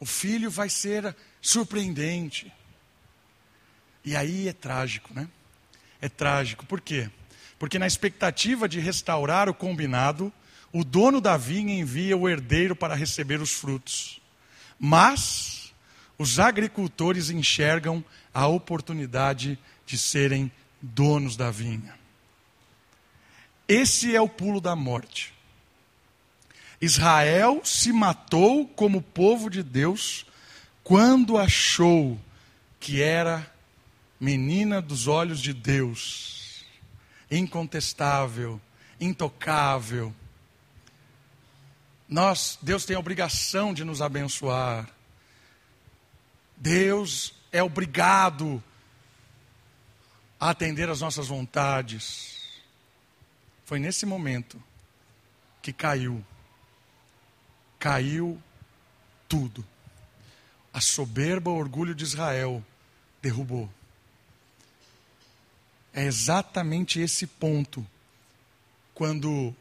[0.02, 2.52] O filho vai ser surpreendente.
[4.04, 5.30] E aí é trágico, né?
[6.02, 6.66] É trágico.
[6.66, 7.08] Por quê?
[7.60, 10.34] Porque na expectativa de restaurar o combinado,
[10.74, 14.20] o dono da vinha envia o herdeiro para receber os frutos.
[14.80, 15.72] Mas
[16.18, 21.94] os agricultores enxergam a oportunidade de serem donos da vinha.
[23.68, 25.32] Esse é o pulo da morte.
[26.82, 30.26] Israel se matou como povo de Deus
[30.84, 32.20] quando achou
[32.80, 33.50] que era
[34.20, 36.66] menina dos olhos de Deus,
[37.30, 38.60] incontestável,
[39.00, 40.14] intocável.
[42.10, 44.90] Nós, Deus tem a obrigação de nos abençoar.
[46.58, 48.62] Deus é obrigado
[50.40, 52.42] a atender às nossas vontades.
[53.66, 54.62] Foi nesse momento
[55.62, 56.26] que caiu.
[57.82, 58.42] Caiu
[59.28, 59.68] tudo.
[60.72, 62.64] A soberba, o orgulho de Israel
[63.22, 63.70] derrubou.
[65.94, 67.86] É exatamente esse ponto.
[68.94, 69.54] Quando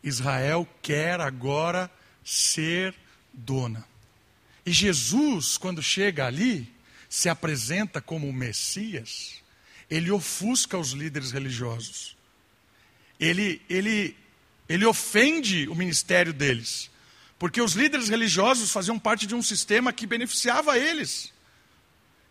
[0.00, 1.90] Israel quer agora
[2.24, 2.94] ser
[3.32, 3.84] dona.
[4.64, 6.72] E Jesus, quando chega ali,
[7.08, 9.42] se apresenta como o Messias,
[9.90, 12.14] ele ofusca os líderes religiosos
[13.18, 14.16] ele, ele,
[14.68, 16.90] ele ofende o ministério deles.
[17.38, 21.32] Porque os líderes religiosos faziam parte de um sistema que beneficiava eles.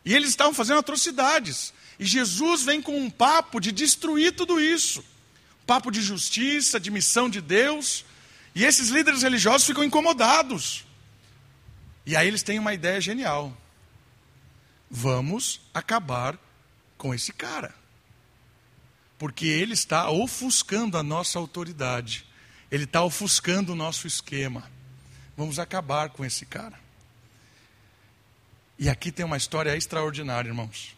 [0.03, 1.73] E eles estavam fazendo atrocidades.
[1.99, 5.03] E Jesus vem com um papo de destruir tudo isso.
[5.65, 8.03] papo de justiça, de missão de Deus.
[8.53, 10.85] E esses líderes religiosos ficam incomodados.
[12.05, 13.55] E aí eles têm uma ideia genial.
[14.89, 16.37] Vamos acabar
[16.97, 17.73] com esse cara
[19.23, 22.25] porque ele está ofuscando a nossa autoridade,
[22.69, 24.69] ele está ofuscando o nosso esquema.
[25.35, 26.79] Vamos acabar com esse cara.
[28.77, 30.95] E aqui tem uma história extraordinária, irmãos.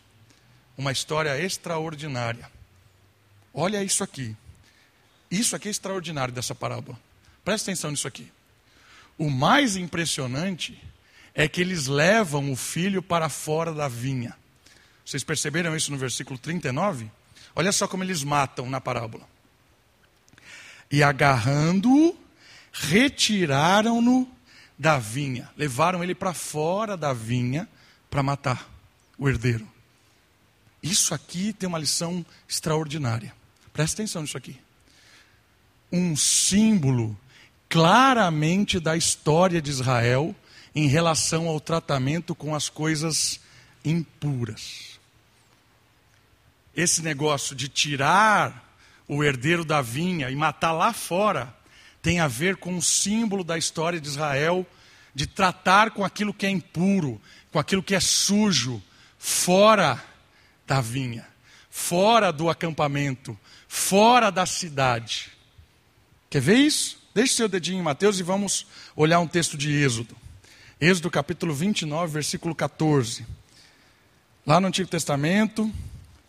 [0.77, 2.49] Uma história extraordinária.
[3.53, 4.35] Olha isso aqui.
[5.29, 6.99] Isso aqui é extraordinário dessa parábola.
[7.43, 8.31] Presta atenção nisso aqui.
[9.17, 10.81] O mais impressionante
[11.33, 14.35] é que eles levam o filho para fora da vinha.
[15.05, 17.09] Vocês perceberam isso no versículo 39?
[17.55, 19.27] Olha só como eles matam na parábola.
[20.91, 22.17] E agarrando-o,
[22.79, 24.29] retiraram-no
[24.77, 27.67] da vinha, levaram ele para fora da vinha
[28.09, 28.69] para matar
[29.17, 29.67] o herdeiro.
[30.83, 33.33] Isso aqui tem uma lição extraordinária.
[33.71, 34.59] Presta atenção nisso aqui.
[35.91, 37.17] Um símbolo
[37.69, 40.35] claramente da história de Israel
[40.73, 43.39] em relação ao tratamento com as coisas
[43.83, 44.95] impuras
[46.75, 48.63] esse negócio de tirar
[49.07, 51.53] o herdeiro da vinha e matar lá fora
[52.05, 54.63] tem a ver com um símbolo da história de Israel
[55.15, 57.19] de tratar com aquilo que é impuro,
[57.51, 58.79] com aquilo que é sujo,
[59.17, 59.99] fora
[60.67, 61.25] da vinha,
[61.67, 63.35] fora do acampamento,
[63.67, 65.31] fora da cidade.
[66.29, 67.01] Quer ver isso?
[67.11, 70.15] Deixe seu dedinho em Mateus e vamos olhar um texto de Êxodo.
[70.79, 73.25] Êxodo capítulo 29, versículo 14.
[74.45, 75.73] Lá no Antigo Testamento,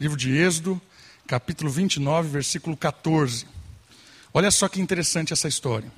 [0.00, 0.80] livro de Êxodo,
[1.26, 3.55] capítulo 29, versículo 14.
[4.36, 5.90] Olha só que interessante essa história.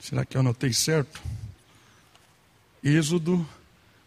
[0.00, 1.20] Será que eu anotei certo?
[2.82, 3.46] Êxodo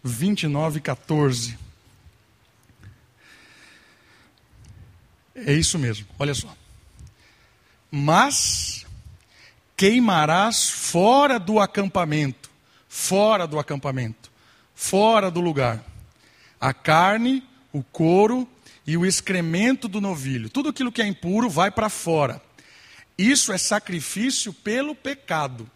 [0.03, 1.59] 29, 14.
[5.35, 6.51] É isso mesmo, olha só.
[7.91, 8.83] Mas
[9.77, 12.49] queimarás fora do acampamento,
[12.89, 14.31] fora do acampamento,
[14.73, 15.85] fora do lugar
[16.59, 18.49] a carne, o couro
[18.85, 20.49] e o excremento do novilho.
[20.49, 22.41] Tudo aquilo que é impuro vai para fora.
[23.17, 25.69] Isso é sacrifício pelo pecado.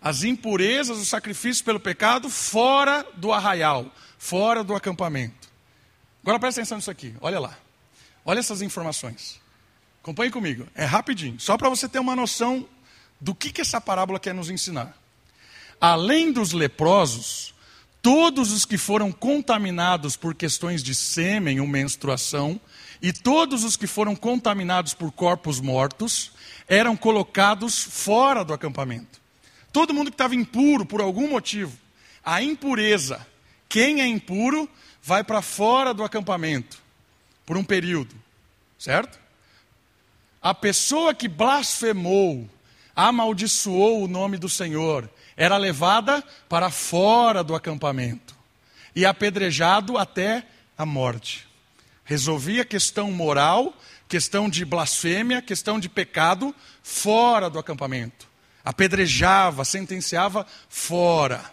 [0.00, 5.48] as impurezas, os sacrifícios pelo pecado fora do arraial, fora do acampamento.
[6.22, 7.56] Agora presta atenção nisso aqui, olha lá.
[8.22, 9.40] Olha essas informações.
[10.02, 12.68] Acompanhe comigo, é rapidinho, só para você ter uma noção
[13.18, 14.94] do que, que essa parábola quer nos ensinar.
[15.80, 17.53] Além dos leprosos,
[18.04, 22.60] todos os que foram contaminados por questões de sêmen ou menstruação,
[23.00, 26.32] e todos os que foram contaminados por corpos mortos,
[26.68, 29.18] eram colocados fora do acampamento.
[29.72, 31.72] Todo mundo que estava impuro por algum motivo,
[32.22, 33.26] a impureza,
[33.70, 34.68] quem é impuro,
[35.02, 36.76] vai para fora do acampamento
[37.46, 38.14] por um período,
[38.78, 39.18] certo?
[40.42, 42.46] A pessoa que blasfemou,
[42.94, 48.34] amaldiçoou o nome do Senhor, era levada para fora do acampamento
[48.94, 51.46] e apedrejado até a morte.
[52.04, 53.74] Resolvia questão moral,
[54.08, 61.44] questão de blasfêmia, questão de pecado, fora do acampamento apedrejava, sentenciava fora.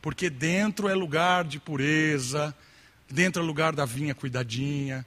[0.00, 2.54] Porque dentro é lugar de pureza,
[3.10, 5.04] dentro é lugar da vinha cuidadinha.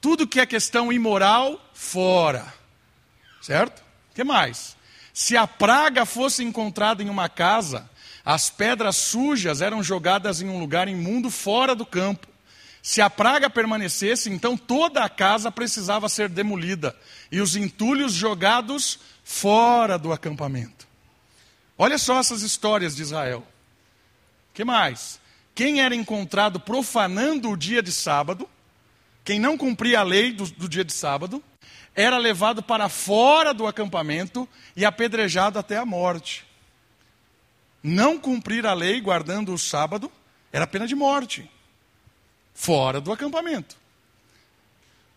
[0.00, 2.54] Tudo que é questão imoral, fora.
[3.42, 3.80] Certo?
[4.12, 4.76] O que mais?
[5.18, 7.90] Se a praga fosse encontrada em uma casa,
[8.24, 12.28] as pedras sujas eram jogadas em um lugar imundo fora do campo.
[12.80, 16.96] Se a praga permanecesse, então toda a casa precisava ser demolida
[17.32, 20.86] e os entulhos jogados fora do acampamento.
[21.76, 23.44] Olha só essas histórias de Israel.
[24.54, 25.18] que mais?
[25.52, 28.48] Quem era encontrado profanando o dia de sábado,
[29.24, 31.42] quem não cumpria a lei do, do dia de sábado,
[31.98, 36.46] era levado para fora do acampamento e apedrejado até a morte.
[37.82, 40.08] Não cumprir a lei guardando o sábado
[40.52, 41.50] era pena de morte,
[42.54, 43.76] fora do acampamento.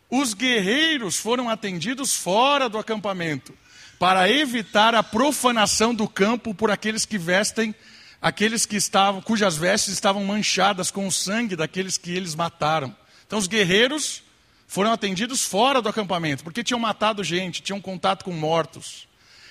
[0.10, 3.56] Os guerreiros foram atendidos fora do acampamento
[4.00, 7.76] para evitar a profanação do campo por aqueles que vestem,
[8.20, 12.96] aqueles que estavam, cujas vestes estavam manchadas com o sangue daqueles que eles mataram.
[13.28, 14.24] Então os guerreiros
[14.72, 19.06] foram atendidos fora do acampamento, porque tinham matado gente, tinham contato com mortos.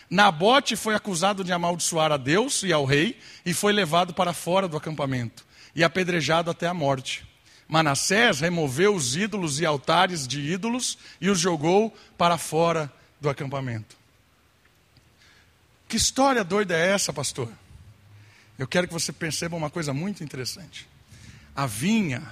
[0.09, 4.67] Nabote foi acusado de amaldiçoar a Deus e ao rei e foi levado para fora
[4.67, 7.29] do acampamento e apedrejado até a morte.
[7.69, 13.99] Manassés removeu os ídolos e altares de ídolos e os jogou para fora do acampamento.
[15.87, 17.53] Que história doida é essa, pastor?
[18.59, 20.89] Eu quero que você perceba uma coisa muito interessante.
[21.55, 22.23] A vinha,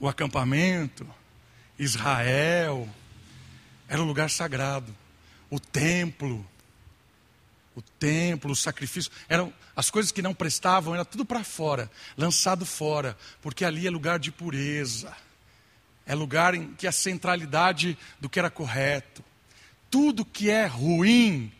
[0.00, 1.06] o acampamento,
[1.78, 2.88] Israel,
[3.86, 4.96] era um lugar sagrado.
[5.50, 6.44] O templo,
[7.76, 12.64] o templo, o sacrifício, eram as coisas que não prestavam, era tudo para fora, lançado
[12.64, 15.14] fora, porque ali é lugar de pureza.
[16.06, 19.22] É lugar em que a centralidade do que era correto.
[19.90, 21.52] Tudo que é ruim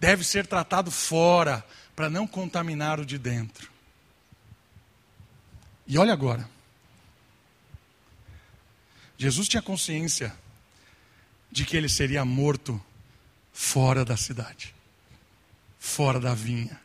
[0.00, 3.70] deve ser tratado fora, para não contaminar o de dentro.
[5.86, 6.55] E olha agora.
[9.18, 10.34] Jesus tinha consciência
[11.50, 12.80] de que ele seria morto
[13.52, 14.74] fora da cidade,
[15.78, 16.78] fora da vinha.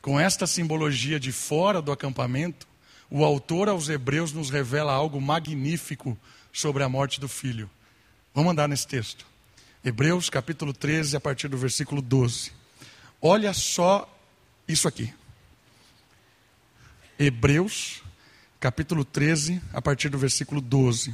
[0.00, 2.66] Com esta simbologia de fora do acampamento,
[3.10, 6.18] o autor aos Hebreus nos revela algo magnífico
[6.52, 7.70] sobre a morte do filho.
[8.34, 9.26] Vamos andar nesse texto.
[9.84, 12.52] Hebreus capítulo 13, a partir do versículo 12.
[13.20, 14.08] Olha só
[14.66, 15.12] isso aqui.
[17.18, 18.01] Hebreus
[18.62, 21.12] capítulo 13, a partir do versículo 12.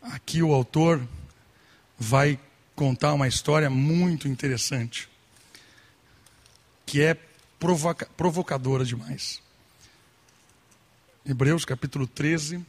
[0.00, 1.06] Aqui o autor
[1.98, 2.40] vai
[2.74, 5.10] contar uma história muito interessante,
[6.86, 7.14] que é
[7.58, 9.42] provoca provocadora demais.
[11.26, 12.64] Hebreus capítulo 13,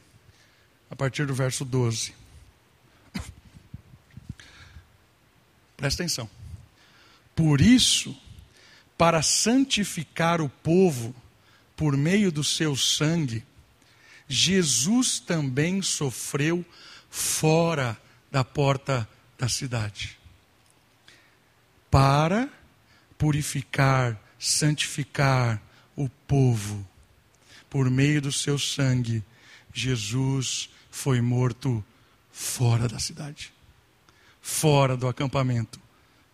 [0.90, 2.14] a partir do verso 12.
[5.76, 6.28] Presta atenção.
[7.34, 8.16] Por isso,
[8.96, 11.14] para santificar o povo
[11.76, 13.44] por meio do seu sangue,
[14.26, 16.64] Jesus também sofreu
[17.10, 18.00] fora
[18.30, 19.08] da porta
[19.38, 20.18] da cidade,
[21.90, 22.48] para
[23.18, 25.60] purificar, santificar
[25.94, 26.86] o povo.
[27.68, 29.22] Por meio do seu sangue,
[29.72, 31.84] Jesus foi morto
[32.30, 33.52] fora da cidade,
[34.40, 35.78] fora do acampamento,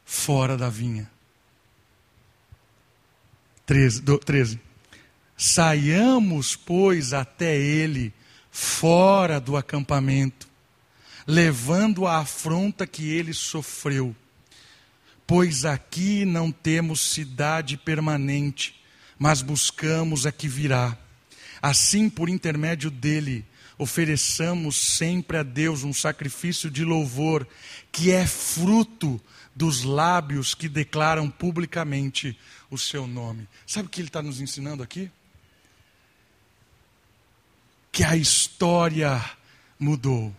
[0.05, 1.11] fora da vinha.
[3.67, 4.03] 13.
[4.03, 4.61] 13.
[5.37, 8.13] Saiamos, pois, até ele,
[8.51, 10.49] fora do acampamento,
[11.27, 14.15] levando a afronta que ele sofreu
[15.27, 18.75] Pois aqui não temos cidade permanente,
[19.19, 20.99] mas buscamos a que virá.
[21.63, 23.47] Assim, por intermédio dele,
[23.79, 27.47] ofereçamos sempre a Deus um sacrifício de louvor,
[27.91, 29.20] que é fruto
[29.55, 32.39] dos lábios que declaram publicamente
[32.70, 33.49] o seu nome.
[33.66, 35.11] Sabe o que ele está nos ensinando aqui?
[37.91, 39.23] Que a história
[39.79, 40.35] mudou.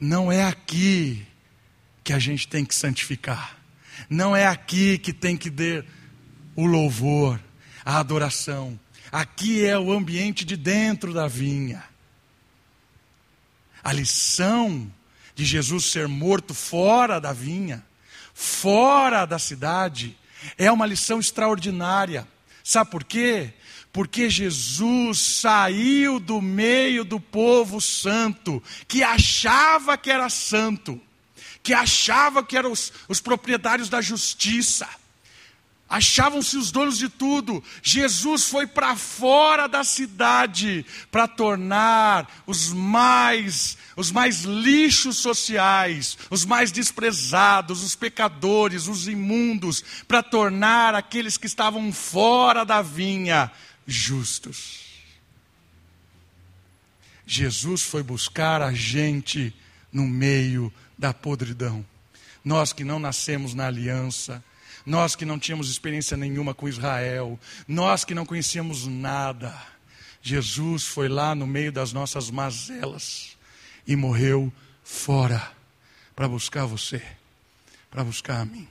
[0.00, 1.26] Não é aqui
[2.04, 3.58] que a gente tem que santificar.
[4.08, 5.84] Não é aqui que tem que ter
[6.54, 7.40] o louvor,
[7.84, 8.78] a adoração.
[9.10, 11.82] Aqui é o ambiente de dentro da vinha.
[13.82, 14.90] A lição
[15.34, 17.84] de Jesus ser morto fora da vinha,
[18.34, 20.16] fora da cidade,
[20.56, 22.26] é uma lição extraordinária.
[22.62, 23.54] Sabe por quê?
[23.92, 31.00] Porque Jesus saiu do meio do povo santo, que achava que era santo,
[31.62, 34.88] que achava que eram os, os proprietários da justiça
[35.88, 37.62] achavam-se os donos de tudo.
[37.82, 46.44] Jesus foi para fora da cidade para tornar os mais os mais lixos sociais, os
[46.44, 53.50] mais desprezados, os pecadores, os imundos, para tornar aqueles que estavam fora da vinha
[53.84, 54.86] justos.
[57.26, 59.52] Jesus foi buscar a gente
[59.92, 61.84] no meio da podridão.
[62.44, 64.42] Nós que não nascemos na aliança,
[64.88, 69.54] nós que não tínhamos experiência nenhuma com Israel, nós que não conhecíamos nada,
[70.22, 73.36] Jesus foi lá no meio das nossas mazelas
[73.86, 74.50] e morreu
[74.82, 75.52] fora
[76.16, 77.02] para buscar você,
[77.90, 78.66] para buscar a mim.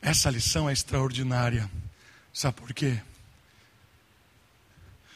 [0.00, 1.70] Essa lição é extraordinária.
[2.32, 2.98] Sabe por quê?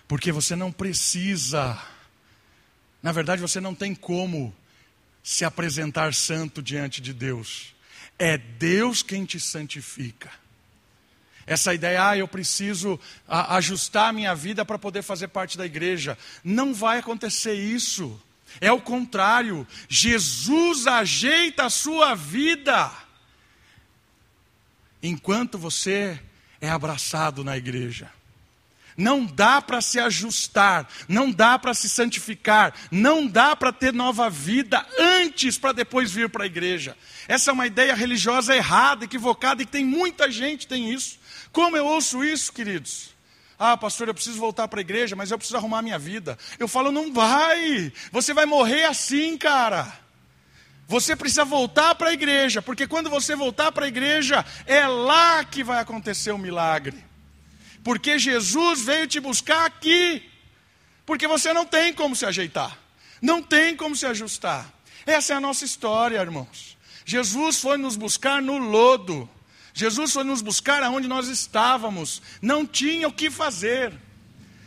[0.07, 1.83] Porque você não precisa,
[3.03, 4.55] na verdade, você não tem como
[5.22, 7.74] se apresentar santo diante de Deus.
[8.18, 10.30] É Deus quem te santifica.
[11.46, 16.18] Essa ideia, ah, eu preciso ajustar a minha vida para poder fazer parte da igreja.
[16.44, 18.20] Não vai acontecer isso.
[18.60, 19.66] É o contrário.
[19.88, 22.92] Jesus ajeita a sua vida
[25.02, 26.20] enquanto você
[26.60, 28.10] é abraçado na igreja.
[28.99, 34.28] Não dá para se ajustar, não dá para se santificar, não dá para ter nova
[34.28, 36.96] vida antes para depois vir para a igreja.
[37.28, 41.16] Essa é uma ideia religiosa errada, equivocada, e tem muita gente tem isso.
[41.53, 43.11] Como eu ouço isso, queridos?
[43.57, 46.36] Ah, pastor, eu preciso voltar para a igreja, mas eu preciso arrumar minha vida.
[46.59, 49.96] Eu falo, não vai, você vai morrer assim, cara.
[50.88, 55.44] Você precisa voltar para a igreja, porque quando você voltar para a igreja, é lá
[55.44, 57.07] que vai acontecer o milagre
[57.89, 60.22] porque Jesus veio te buscar aqui,
[61.07, 62.78] porque você não tem como se ajeitar,
[63.22, 64.70] não tem como se ajustar.
[65.07, 66.76] Essa é a nossa história, irmãos.
[67.07, 69.26] Jesus foi nos buscar no lodo,
[69.72, 73.99] Jesus foi nos buscar aonde nós estávamos, não tinha o que fazer.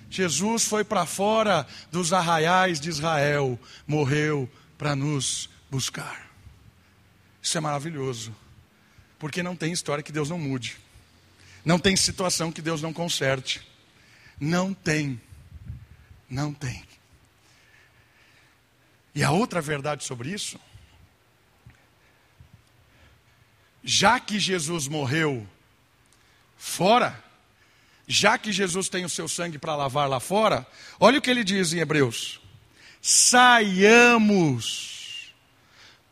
[0.10, 4.50] Jesus foi para fora dos arraiais de Israel, morreu
[4.80, 6.28] para nos buscar.
[7.40, 8.36] Isso é maravilhoso,
[9.20, 10.82] porque não tem história que Deus não mude.
[11.64, 13.62] Não tem situação que Deus não conserte.
[14.40, 15.22] Não tem.
[16.30, 16.84] Não tem.
[19.14, 20.60] E a outra verdade sobre isso,
[23.84, 25.48] já que Jesus morreu
[26.58, 27.22] fora,
[28.08, 30.68] já que Jesus tem o seu sangue para lavar lá fora,
[31.00, 32.40] olha o que ele diz em Hebreus:
[33.02, 34.52] saiamos,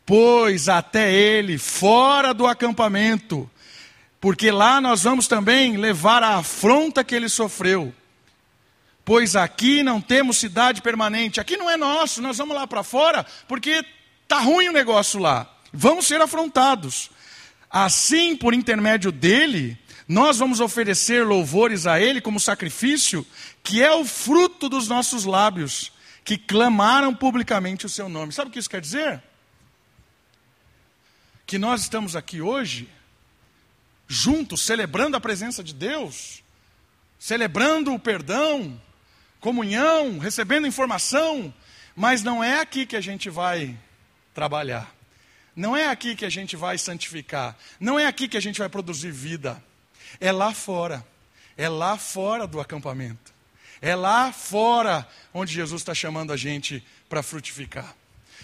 [0.04, 3.50] pois até ele, fora do acampamento,
[4.20, 7.94] porque lá nós vamos também levar a afronta que ele sofreu.
[9.04, 13.24] Pois aqui não temos cidade permanente, aqui não é nosso, nós vamos lá para fora,
[13.48, 13.84] porque
[14.22, 15.50] está ruim o negócio lá.
[15.72, 17.10] Vamos ser afrontados.
[17.70, 23.26] Assim, por intermédio dele, nós vamos oferecer louvores a ele como sacrifício,
[23.62, 25.92] que é o fruto dos nossos lábios,
[26.24, 28.32] que clamaram publicamente o seu nome.
[28.32, 29.22] Sabe o que isso quer dizer?
[31.46, 32.88] Que nós estamos aqui hoje
[34.12, 36.42] juntos, celebrando a presença de Deus,
[37.16, 38.82] celebrando o perdão,
[39.38, 41.54] comunhão, recebendo informação,
[41.94, 43.78] mas não é aqui que a gente vai
[44.34, 44.92] trabalhar.
[45.54, 47.56] Não é aqui que a gente vai santificar.
[47.78, 49.62] Não é aqui que a gente vai produzir vida.
[50.18, 51.06] É lá fora.
[51.56, 53.32] É lá fora do acampamento.
[53.80, 57.94] É lá fora onde Jesus está chamando a gente para frutificar.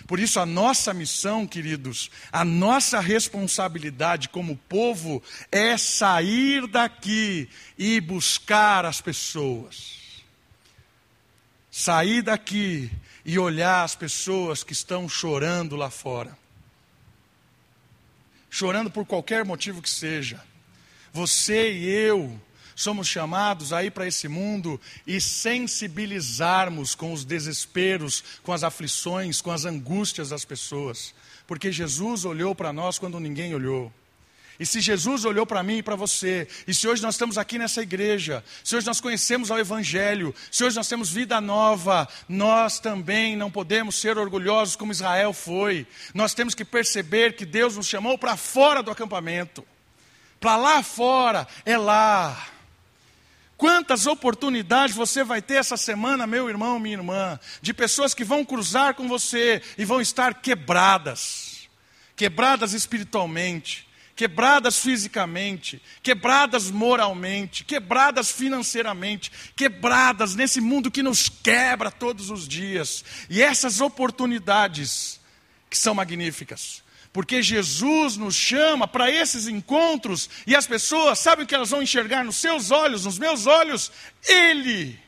[0.06, 8.00] Por isso, a nossa missão, queridos, a nossa responsabilidade como povo é sair daqui e
[8.00, 9.94] buscar as pessoas.
[11.70, 12.90] sair daqui
[13.22, 16.36] e olhar as pessoas que estão chorando lá fora.
[18.48, 20.42] Chorando por qualquer motivo que seja.
[21.12, 22.40] Você e eu
[22.76, 29.40] somos chamados a ir para esse mundo e sensibilizarmos com os desesperos, com as aflições,
[29.40, 31.14] com as angústias das pessoas.
[31.46, 33.90] Porque Jesus olhou para nós quando ninguém olhou.
[34.58, 37.58] E se Jesus olhou para mim e para você, e se hoje nós estamos aqui
[37.58, 42.78] nessa igreja, se hoje nós conhecemos ao Evangelho, se hoje nós temos vida nova, nós
[42.78, 45.86] também não podemos ser orgulhosos como Israel foi.
[46.14, 49.64] Nós temos que perceber que Deus nos chamou para fora do acampamento.
[50.40, 52.55] Para lá fora, é lá.
[53.56, 58.44] Quantas oportunidades você vai ter essa semana, meu irmão, minha irmã, de pessoas que vão
[58.44, 61.66] cruzar com você e vão estar quebradas,
[62.14, 72.30] quebradas espiritualmente, quebradas fisicamente, quebradas moralmente, quebradas financeiramente, quebradas nesse mundo que nos quebra todos
[72.30, 73.04] os dias.
[73.30, 75.18] E essas oportunidades
[75.70, 76.82] que são magníficas,
[77.16, 81.80] porque Jesus nos chama para esses encontros e as pessoas sabem o que elas vão
[81.80, 83.90] enxergar nos seus olhos, nos meus olhos?
[84.28, 85.00] Ele.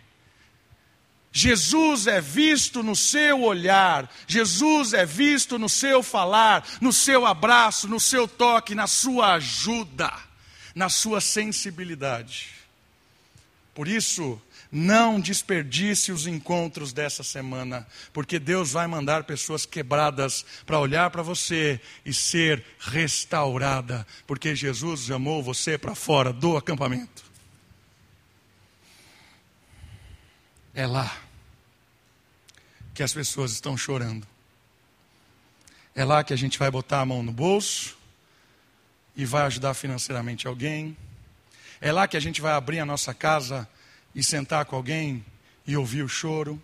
[1.30, 7.86] Jesus é visto no seu olhar, Jesus é visto no seu falar, no seu abraço,
[7.86, 10.10] no seu toque, na sua ajuda,
[10.74, 12.54] na sua sensibilidade.
[13.74, 14.40] Por isso,
[14.70, 21.22] não desperdice os encontros dessa semana, porque Deus vai mandar pessoas quebradas para olhar para
[21.22, 27.24] você e ser restaurada, porque Jesus chamou você para fora do acampamento.
[30.74, 31.16] É lá
[32.94, 34.26] que as pessoas estão chorando.
[35.94, 37.96] É lá que a gente vai botar a mão no bolso
[39.16, 40.96] e vai ajudar financeiramente alguém.
[41.80, 43.68] É lá que a gente vai abrir a nossa casa
[44.18, 45.24] e sentar com alguém
[45.64, 46.60] e ouvir o choro.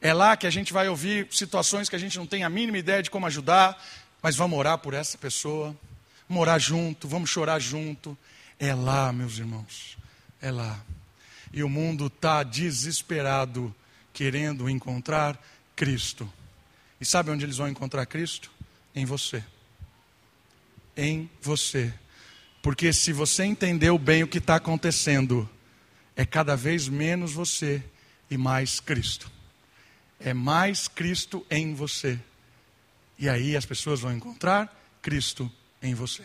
[0.00, 2.78] É lá que a gente vai ouvir situações que a gente não tem a mínima
[2.78, 3.78] ideia de como ajudar,
[4.22, 5.76] mas vamos orar por essa pessoa,
[6.26, 8.16] morar junto, vamos chorar junto.
[8.58, 9.98] É lá, meus irmãos,
[10.40, 10.80] é lá.
[11.52, 13.74] E o mundo está desesperado,
[14.14, 15.38] querendo encontrar
[15.76, 16.26] Cristo.
[16.98, 18.50] E sabe onde eles vão encontrar Cristo?
[18.94, 19.44] Em você.
[20.96, 21.92] Em você.
[22.62, 25.46] Porque se você entendeu bem o que está acontecendo,
[26.16, 27.82] é cada vez menos você
[28.30, 29.30] e mais Cristo.
[30.18, 32.18] É mais Cristo em você.
[33.18, 35.52] E aí as pessoas vão encontrar Cristo
[35.82, 36.24] em você.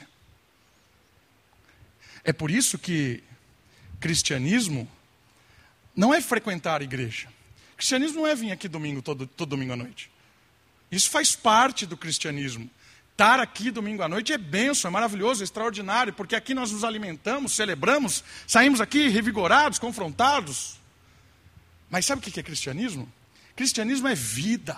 [2.23, 3.21] É por isso que
[3.99, 4.89] cristianismo
[5.95, 7.27] não é frequentar a igreja.
[7.75, 10.09] Cristianismo não é vir aqui domingo, todo, todo domingo à noite.
[10.91, 12.69] Isso faz parte do cristianismo.
[13.21, 16.83] Estar aqui domingo à noite é benção, é maravilhoso, é extraordinário, porque aqui nós nos
[16.83, 20.79] alimentamos, celebramos, saímos aqui revigorados, confrontados.
[21.87, 23.07] Mas sabe o que é cristianismo?
[23.55, 24.75] Cristianismo é vida,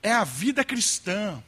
[0.00, 1.42] é a vida cristã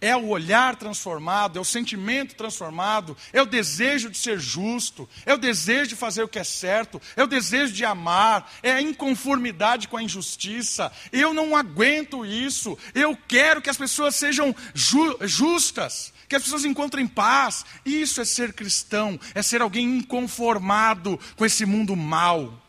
[0.00, 5.32] é o olhar transformado, é o sentimento transformado, é o desejo de ser justo, é
[5.32, 8.82] o desejo de fazer o que é certo, é o desejo de amar, é a
[8.82, 10.92] inconformidade com a injustiça.
[11.10, 16.64] Eu não aguento isso, eu quero que as pessoas sejam ju justas, que as pessoas
[16.64, 17.64] encontrem paz.
[17.84, 22.65] Isso é ser cristão, é ser alguém inconformado com esse mundo mau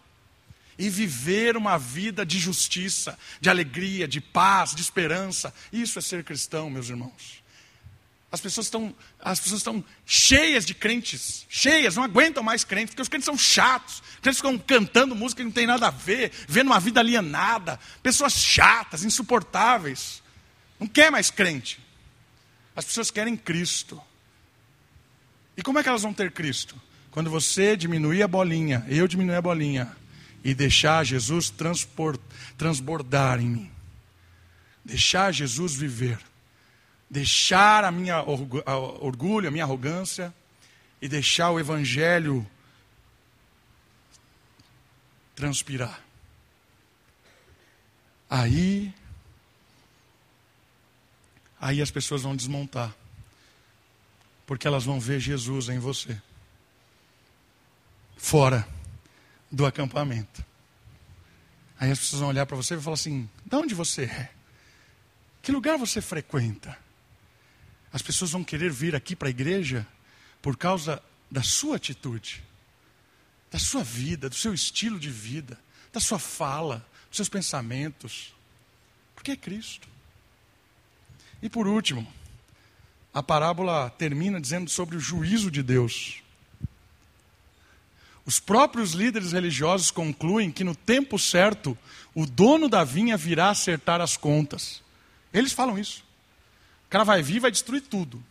[0.77, 5.53] e viver uma vida de justiça, de alegria, de paz, de esperança.
[5.73, 7.43] Isso é ser cristão, meus irmãos.
[8.29, 13.01] As pessoas estão, as pessoas estão cheias de crentes, cheias, não aguentam mais crentes, porque
[13.01, 14.03] os crentes são chatos.
[14.15, 17.79] Os crentes ficam cantando música que não tem nada a ver, vendo uma vida alienada,
[18.03, 20.21] pessoas chatas, insuportáveis.
[20.79, 21.79] Não quer mais crente.
[22.75, 23.99] As pessoas querem Cristo.
[25.55, 26.79] E como é que elas vão ter Cristo?
[27.09, 29.95] Quando você diminuir a bolinha, eu diminuir a bolinha,
[30.47, 31.53] e deixar Jesus
[32.57, 33.71] transbordar em mim.
[34.81, 36.17] Deixar Jesus viver.
[37.09, 40.33] Deixar a minha orgulho, a minha arrogância
[41.01, 42.47] e deixar o evangelho
[45.35, 46.01] transpirar.
[48.29, 48.93] Aí
[51.59, 52.95] aí as pessoas vão desmontar.
[54.45, 56.17] Porque elas vão ver Jesus em você.
[58.15, 58.76] Fora
[59.51, 60.45] do acampamento.
[61.79, 64.31] Aí as pessoas vão olhar para você e falar assim: de onde você é?
[65.41, 66.77] Que lugar você frequenta?
[67.91, 69.87] As pessoas vão querer vir aqui para a igreja
[70.41, 72.43] por causa da sua atitude,
[73.51, 75.57] da sua vida, do seu estilo de vida,
[75.91, 78.33] da sua fala, dos seus pensamentos.
[79.15, 79.87] Porque é Cristo.
[81.41, 82.05] E por último,
[83.13, 86.21] a parábola termina dizendo sobre o juízo de Deus.
[88.27, 91.77] Os próprios líderes religiosos concluem que no tempo certo
[92.13, 94.83] o dono da vinha virá acertar as contas.
[95.33, 96.03] Eles falam isso.
[96.85, 98.21] O cara vai vir e vai destruir tudo.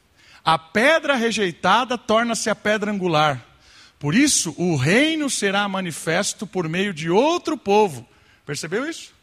[0.45, 3.43] A pedra rejeitada torna-se a pedra angular.
[3.99, 8.07] Por isso, o reino será manifesto por meio de outro povo.
[8.45, 9.15] Percebeu isso?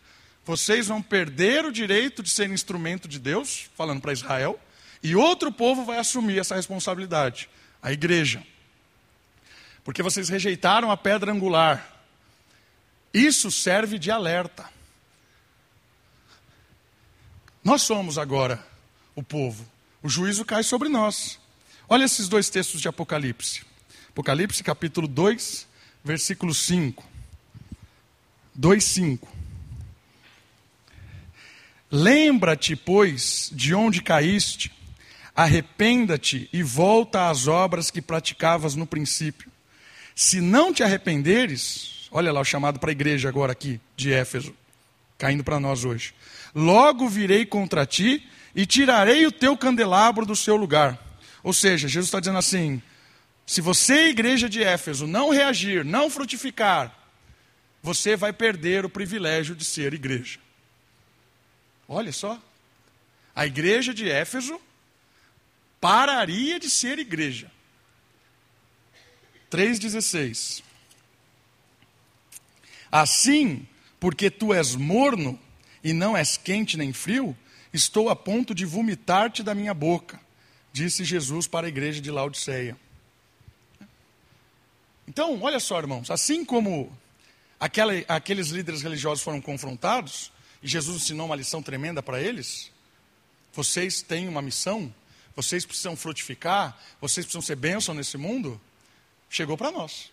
[0.43, 4.59] Vocês vão perder o direito de ser instrumento de Deus, falando para Israel,
[5.03, 7.47] e outro povo vai assumir essa responsabilidade
[7.79, 8.43] a igreja.
[9.83, 11.89] Porque vocês rejeitaram a pedra angular.
[13.13, 14.69] Isso serve de alerta.
[17.63, 18.65] Nós somos agora
[19.15, 19.65] o povo.
[20.01, 21.39] O juízo cai sobre nós.
[21.87, 23.63] Olha esses dois textos de Apocalipse.
[24.09, 25.67] Apocalipse capítulo 2,
[26.03, 27.03] versículo 5.
[28.55, 29.27] 2, 5.
[31.89, 34.71] Lembra-te, pois, de onde caíste,
[35.35, 39.52] arrependa-te e volta às obras que praticavas no princípio.
[40.15, 44.55] Se não te arrependeres, olha lá o chamado para a igreja agora aqui, de Éfeso,
[45.17, 46.13] caindo para nós hoje.
[46.53, 50.99] Logo virei contra ti e tirarei o teu candelabro do seu lugar.
[51.41, 52.81] Ou seja, Jesus está dizendo assim:
[53.45, 56.95] se você, igreja de Éfeso, não reagir, não frutificar,
[57.81, 60.39] você vai perder o privilégio de ser igreja.
[61.87, 62.41] Olha só.
[63.35, 64.59] A igreja de Éfeso
[65.81, 67.51] pararia de ser igreja.
[69.53, 70.63] 3,16.
[72.91, 73.67] Assim,
[73.99, 75.39] porque tu és morno
[75.83, 77.37] e não és quente nem frio,
[77.71, 80.19] estou a ponto de vomitar-te da minha boca,
[80.71, 82.75] disse Jesus para a igreja de Laodiceia.
[85.07, 86.91] Então, olha só, irmãos, assim como
[87.59, 90.31] aquela, aqueles líderes religiosos foram confrontados,
[90.61, 92.71] e Jesus ensinou uma lição tremenda para eles,
[93.53, 94.93] vocês têm uma missão,
[95.35, 98.59] vocês precisam frutificar, vocês precisam ser bênção nesse mundo,
[99.35, 100.11] chegou para nós.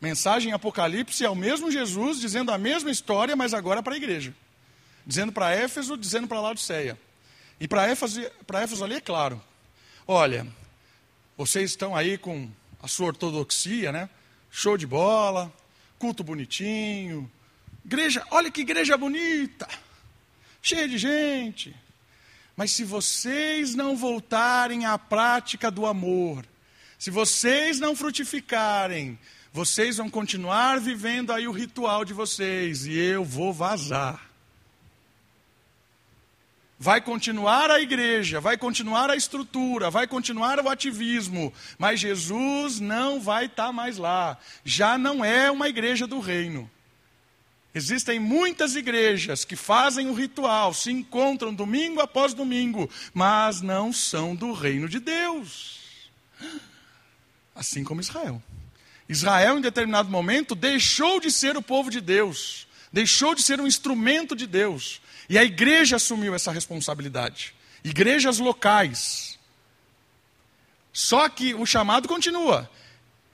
[0.00, 4.34] Mensagem Apocalipse é o mesmo Jesus dizendo a mesma história, mas agora para a igreja.
[5.06, 6.98] Dizendo para Éfeso, dizendo para Laodiceia.
[7.60, 9.40] E para Éfeso, para Éfeso ali é claro.
[10.06, 10.46] Olha,
[11.36, 12.50] vocês estão aí com
[12.82, 14.08] a sua ortodoxia, né?
[14.50, 15.52] Show de bola,
[15.98, 17.30] culto bonitinho.
[17.84, 19.68] Igreja, olha que igreja bonita.
[20.62, 21.76] Cheia de gente.
[22.56, 26.44] Mas se vocês não voltarem à prática do amor,
[27.02, 29.18] se vocês não frutificarem,
[29.52, 34.30] vocês vão continuar vivendo aí o ritual de vocês e eu vou vazar.
[36.78, 43.20] Vai continuar a igreja, vai continuar a estrutura, vai continuar o ativismo, mas Jesus não
[43.20, 44.38] vai estar tá mais lá.
[44.64, 46.70] Já não é uma igreja do reino.
[47.74, 54.36] Existem muitas igrejas que fazem o ritual, se encontram domingo após domingo, mas não são
[54.36, 55.82] do reino de Deus.
[57.54, 58.42] Assim como Israel.
[59.08, 63.66] Israel, em determinado momento, deixou de ser o povo de Deus, deixou de ser um
[63.66, 67.54] instrumento de Deus, e a igreja assumiu essa responsabilidade.
[67.84, 69.38] Igrejas locais.
[70.92, 72.70] Só que o chamado continua.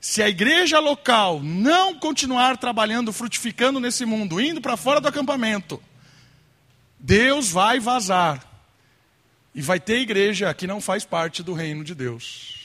[0.01, 5.83] Se a igreja local não continuar trabalhando, frutificando nesse mundo, indo para fora do acampamento,
[6.99, 8.45] Deus vai vazar.
[9.55, 12.58] E vai ter igreja que não faz parte do reino de Deus.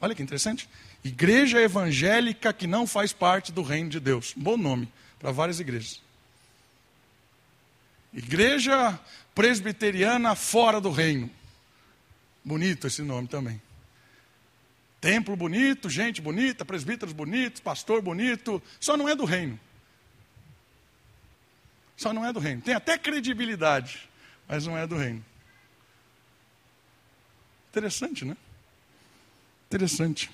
[0.00, 0.68] Olha que interessante.
[1.02, 4.32] Igreja evangélica que não faz parte do reino de Deus.
[4.36, 6.00] Bom nome para várias igrejas.
[8.12, 8.98] Igreja
[9.34, 11.30] presbiteriana fora do reino.
[12.44, 13.60] Bonito esse nome também.
[15.00, 19.58] Templo bonito, gente bonita, presbíteros bonitos, pastor bonito, só não é do reino.
[21.96, 22.62] Só não é do reino.
[22.62, 24.08] Tem até credibilidade,
[24.48, 25.24] mas não é do reino.
[27.70, 28.36] Interessante, né?
[29.68, 30.30] Interessante.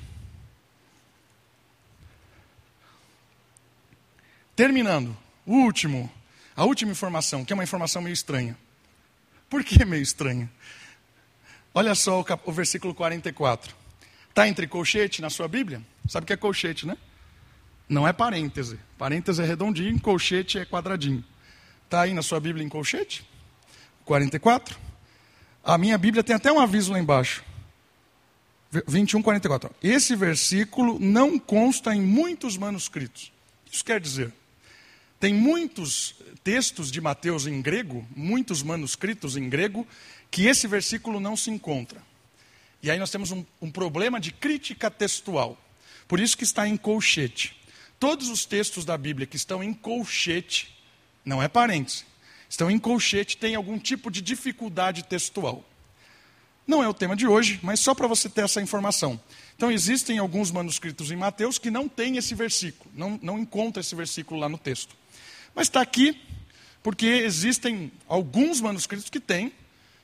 [4.54, 6.08] Terminando, o último,
[6.54, 8.56] a última informação, que é uma informação meio estranha.
[9.50, 10.48] Por que meio estranha?
[11.74, 13.74] Olha só o, cap, o versículo 44.
[14.28, 15.82] Está entre colchete na sua Bíblia?
[16.08, 16.96] Sabe o que é colchete, né?
[17.88, 18.78] Não é parêntese.
[18.96, 21.24] Parêntese é redondinho, colchete é quadradinho.
[21.84, 23.28] Está aí na sua Bíblia em colchete?
[24.04, 24.78] 44.
[25.64, 27.44] A minha Bíblia tem até um aviso lá embaixo.
[28.86, 29.70] 21, 44.
[29.82, 33.32] Esse versículo não consta em muitos manuscritos.
[33.70, 34.32] Isso quer dizer,
[35.20, 39.86] tem muitos textos de Mateus em grego, muitos manuscritos em grego,
[40.30, 42.02] que esse versículo não se encontra.
[42.82, 45.58] E aí nós temos um, um problema de crítica textual.
[46.06, 47.56] Por isso que está em colchete.
[47.98, 50.76] Todos os textos da Bíblia que estão em colchete,
[51.24, 52.04] não é parêntese,
[52.48, 55.64] estão em colchete, têm algum tipo de dificuldade textual.
[56.66, 59.20] Não é o tema de hoje, mas só para você ter essa informação.
[59.56, 63.94] Então, existem alguns manuscritos em Mateus que não tem esse versículo, não, não encontra esse
[63.94, 64.96] versículo lá no texto.
[65.54, 66.20] Mas está aqui
[66.84, 69.50] porque existem alguns manuscritos que têm,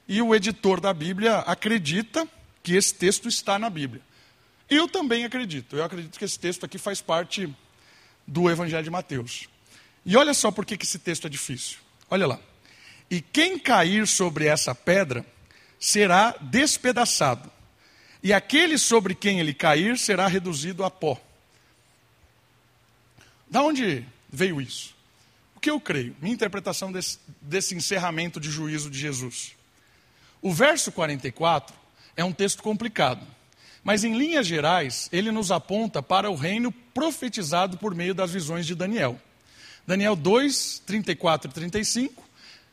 [0.09, 2.27] e o editor da Bíblia acredita
[2.63, 4.01] que esse texto está na Bíblia.
[4.69, 7.55] Eu também acredito, eu acredito que esse texto aqui faz parte
[8.27, 9.47] do Evangelho de Mateus.
[10.07, 11.79] E olha só por que esse texto é difícil.
[12.11, 12.41] Olha lá.
[13.11, 15.25] E quem cair sobre essa pedra
[15.81, 17.51] será despedaçado,
[18.23, 21.19] e aquele sobre quem ele cair será reduzido a pó.
[23.49, 24.95] Da onde veio isso?
[25.57, 26.15] O que eu creio?
[26.21, 29.57] Minha interpretação desse, desse encerramento de juízo de Jesus.
[30.43, 31.75] O verso 44
[32.15, 33.27] é um texto complicado,
[33.83, 38.67] mas em linhas gerais ele nos aponta para o reino profetizado por meio das visões
[38.67, 39.21] de Daniel.
[39.87, 42.30] Daniel 2, 34 e 35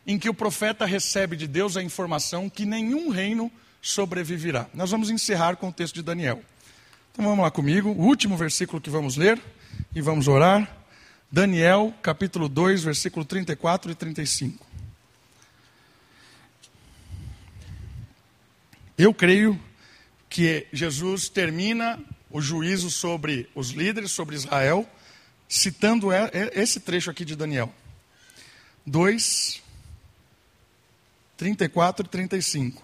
[0.08, 3.52] em que o profeta recebe de Deus a informação que nenhum reino
[3.82, 4.68] sobreviverá.
[4.74, 6.42] Nós vamos encerrar com o texto de Daniel.
[7.12, 9.38] Então vamos lá comigo, o último versículo que vamos ler
[9.94, 10.78] e vamos orar.
[11.30, 14.66] Daniel, capítulo 2, versículo 34 e 35.
[18.98, 19.60] Eu creio
[20.30, 22.00] que Jesus termina
[22.30, 24.90] o juízo sobre os líderes, sobre Israel,
[25.50, 26.10] citando
[26.54, 27.74] esse trecho aqui de Daniel.
[28.86, 29.62] 2,
[31.38, 32.84] 34 e 35.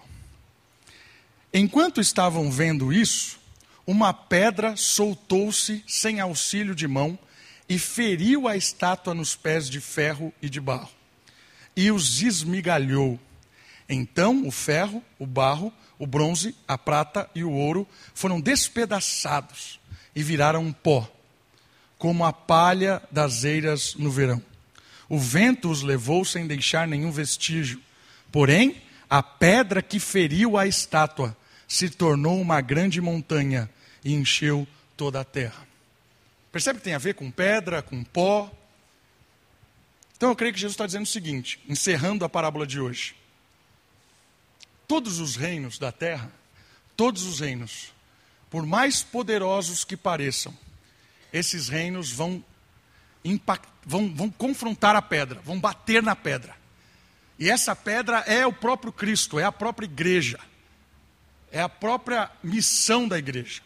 [1.52, 3.38] Enquanto estavam vendo isso,
[3.86, 7.18] uma pedra soltou-se sem auxílio de mão
[7.68, 10.90] e feriu a estátua nos pés de ferro e de barro,
[11.76, 13.18] e os esmigalhou.
[13.88, 19.80] Então o ferro, o barro, o bronze, a prata e o ouro foram despedaçados
[20.14, 21.10] e viraram pó,
[21.98, 24.42] como a palha das eiras no verão.
[25.08, 27.80] O vento os levou sem deixar nenhum vestígio
[28.34, 31.36] Porém, a pedra que feriu a estátua
[31.68, 33.70] se tornou uma grande montanha
[34.04, 34.66] e encheu
[34.96, 35.64] toda a terra.
[36.50, 38.50] Percebe que tem a ver com pedra, com pó?
[40.16, 43.14] Então eu creio que Jesus está dizendo o seguinte, encerrando a parábola de hoje.
[44.88, 46.28] Todos os reinos da terra,
[46.96, 47.92] todos os reinos,
[48.50, 50.52] por mais poderosos que pareçam,
[51.32, 52.44] esses reinos vão,
[53.24, 56.63] impact, vão, vão confrontar a pedra, vão bater na pedra.
[57.38, 60.38] E essa pedra é o próprio Cristo, é a própria igreja.
[61.50, 63.62] É a própria missão da igreja.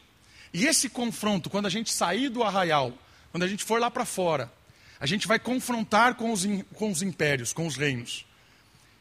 [0.53, 2.93] E esse confronto, quando a gente sair do arraial,
[3.31, 4.53] quando a gente for lá para fora,
[5.01, 8.27] a gente vai confrontar com os, com os impérios, com os reinos.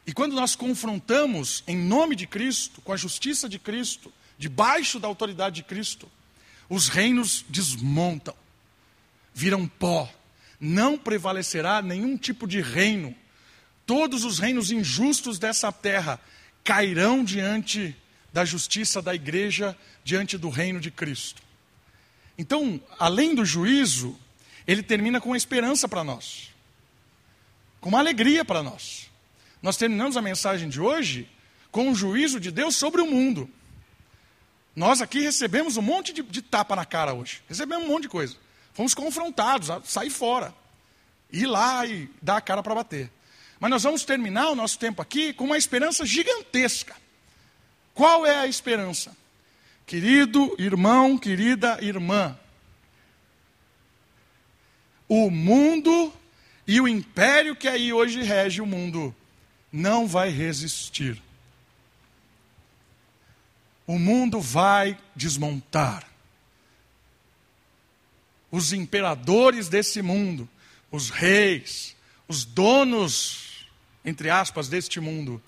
[0.06, 5.08] E quando nós confrontamos em nome de Cristo, com a justiça de Cristo, debaixo da
[5.08, 6.08] autoridade de Cristo,
[6.68, 8.34] os reinos desmontam,
[9.34, 10.10] viram pó.
[10.60, 13.14] Não prevalecerá nenhum tipo de reino
[13.88, 16.20] todos os reinos injustos dessa terra
[16.62, 17.96] cairão diante
[18.30, 19.74] da justiça da igreja,
[20.04, 21.40] diante do reino de Cristo.
[22.36, 24.14] Então, além do juízo,
[24.66, 26.50] ele termina com uma esperança para nós,
[27.80, 29.10] com uma alegria para nós.
[29.62, 31.26] Nós terminamos a mensagem de hoje
[31.72, 33.48] com o juízo de Deus sobre o mundo.
[34.76, 38.10] Nós aqui recebemos um monte de, de tapa na cara hoje, recebemos um monte de
[38.10, 38.36] coisa.
[38.74, 40.54] Fomos confrontados a sair fora,
[41.32, 43.10] ir lá e dar a cara para bater.
[43.60, 46.94] Mas nós vamos terminar o nosso tempo aqui com uma esperança gigantesca.
[47.94, 49.16] Qual é a esperança?
[49.84, 52.38] Querido irmão, querida irmã,
[55.08, 56.12] o mundo
[56.66, 59.14] e o império que aí hoje rege o mundo
[59.72, 61.20] não vai resistir.
[63.86, 66.06] O mundo vai desmontar.
[68.50, 70.46] Os imperadores desse mundo,
[70.90, 71.96] os reis,
[72.28, 73.47] os donos
[74.08, 75.42] entre aspas, deste mundo,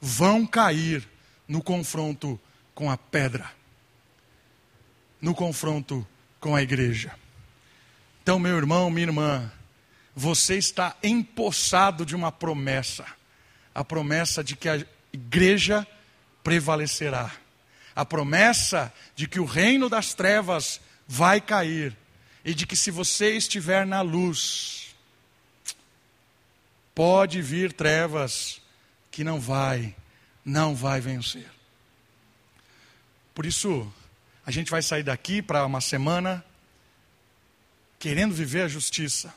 [0.00, 1.08] vão cair
[1.48, 2.38] no confronto
[2.74, 3.50] com a pedra,
[5.20, 6.06] no confronto
[6.38, 7.14] com a igreja.
[8.22, 9.50] Então, meu irmão, minha irmã,
[10.14, 13.06] você está empossado de uma promessa,
[13.74, 15.86] a promessa de que a igreja
[16.44, 17.32] prevalecerá,
[17.96, 21.96] a promessa de que o reino das trevas vai cair
[22.44, 24.81] e de que se você estiver na luz,
[26.94, 28.60] Pode vir trevas
[29.10, 29.94] que não vai,
[30.44, 31.48] não vai vencer.
[33.34, 33.90] Por isso,
[34.44, 36.44] a gente vai sair daqui para uma semana
[37.98, 39.32] querendo viver a justiça,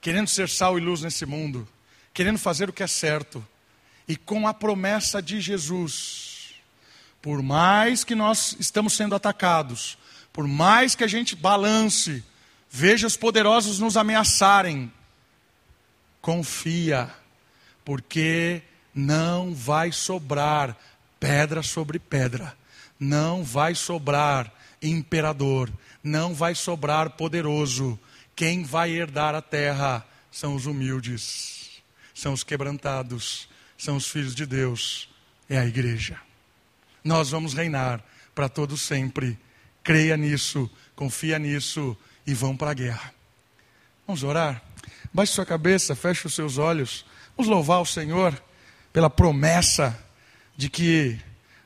[0.00, 1.68] querendo ser sal e luz nesse mundo,
[2.12, 3.46] querendo fazer o que é certo
[4.08, 6.54] e com a promessa de Jesus.
[7.22, 9.96] Por mais que nós estamos sendo atacados,
[10.32, 12.24] por mais que a gente balance,
[12.70, 14.92] veja os poderosos nos ameaçarem,
[16.26, 17.08] confia,
[17.84, 18.60] porque
[18.92, 20.76] não vai sobrar
[21.20, 22.52] pedra sobre pedra.
[22.98, 24.52] Não vai sobrar
[24.82, 25.72] imperador,
[26.02, 27.96] não vai sobrar poderoso.
[28.34, 31.80] Quem vai herdar a terra são os humildes,
[32.12, 33.48] são os quebrantados,
[33.78, 35.08] são os filhos de Deus,
[35.48, 36.20] é a igreja.
[37.04, 38.02] Nós vamos reinar
[38.34, 39.38] para todo sempre.
[39.84, 41.96] Creia nisso, confia nisso
[42.26, 43.14] e vão para a guerra.
[44.04, 44.65] Vamos orar?
[45.12, 47.04] Baixe sua cabeça, feche os seus olhos.
[47.36, 48.40] Vamos louvar o Senhor
[48.92, 49.98] pela promessa
[50.56, 51.18] de que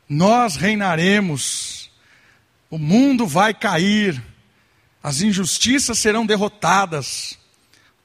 [0.08, 1.90] nós reinaremos,
[2.68, 4.20] o mundo vai cair,
[5.02, 7.38] as injustiças serão derrotadas,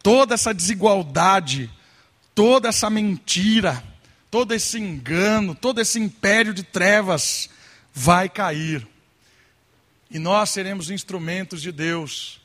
[0.03, 1.71] toda essa desigualdade,
[2.35, 3.83] toda essa mentira,
[4.29, 7.49] todo esse engano, todo esse império de trevas
[7.93, 8.87] vai cair.
[10.11, 12.39] E nós seremos instrumentos de Deus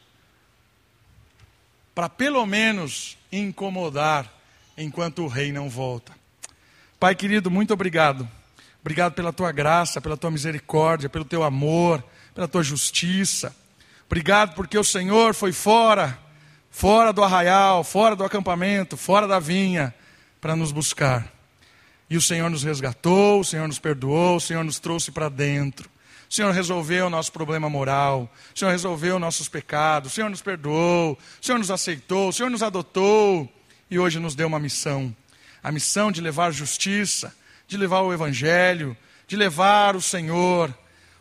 [2.00, 4.26] para pelo menos incomodar
[4.74, 6.14] enquanto o rei não volta.
[6.98, 8.26] Pai querido, muito obrigado.
[8.80, 12.02] Obrigado pela tua graça, pela tua misericórdia, pelo teu amor,
[12.34, 13.54] pela tua justiça.
[14.06, 16.18] Obrigado porque o Senhor foi fora,
[16.70, 19.94] fora do arraial, fora do acampamento, fora da vinha,
[20.40, 21.30] para nos buscar.
[22.08, 25.90] E o Senhor nos resgatou, o Senhor nos perdoou, o Senhor nos trouxe para dentro.
[26.30, 30.40] O Senhor resolveu o nosso problema moral, o Senhor resolveu nossos pecados, o Senhor nos
[30.40, 33.52] perdoou, o Senhor nos aceitou, o Senhor nos adotou.
[33.90, 35.14] E hoje nos deu uma missão.
[35.60, 37.34] A missão de levar justiça,
[37.66, 40.72] de levar o Evangelho, de levar o Senhor,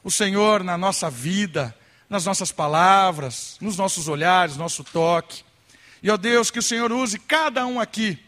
[0.04, 1.76] o Senhor na nossa vida,
[2.08, 5.44] nas nossas palavras, nos nossos olhares, nosso toque.
[6.04, 8.20] E ó Deus, que o Senhor use cada um aqui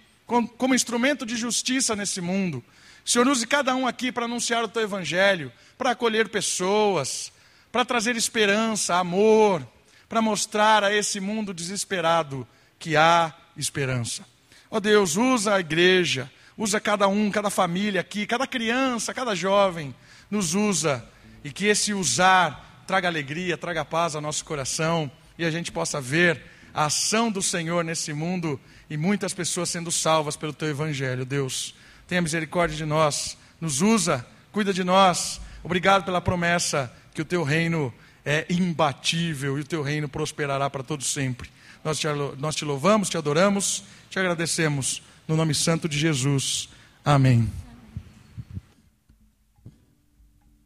[0.57, 2.63] como instrumento de justiça nesse mundo.
[3.05, 5.51] O Senhor use cada um aqui para anunciar o teu Evangelho,
[5.81, 7.33] para acolher pessoas,
[7.71, 9.67] para trazer esperança, amor,
[10.07, 14.23] para mostrar a esse mundo desesperado que há esperança.
[14.69, 19.91] Ó Deus, usa a igreja, usa cada um, cada família aqui, cada criança, cada jovem,
[20.29, 21.03] nos usa.
[21.43, 25.99] E que esse usar traga alegria, traga paz ao nosso coração e a gente possa
[25.99, 26.43] ver
[26.75, 31.25] a ação do Senhor nesse mundo e muitas pessoas sendo salvas pelo teu evangelho.
[31.25, 31.73] Deus,
[32.07, 37.43] tenha misericórdia de nós, nos usa, cuida de nós Obrigado pela promessa que o teu
[37.43, 37.93] reino
[38.25, 41.49] é imbatível e o teu reino prosperará para todos sempre.
[41.83, 42.07] Nós te,
[42.37, 45.01] nós te louvamos, te adoramos, te agradecemos.
[45.27, 46.69] No nome santo de Jesus.
[47.03, 47.49] Amém.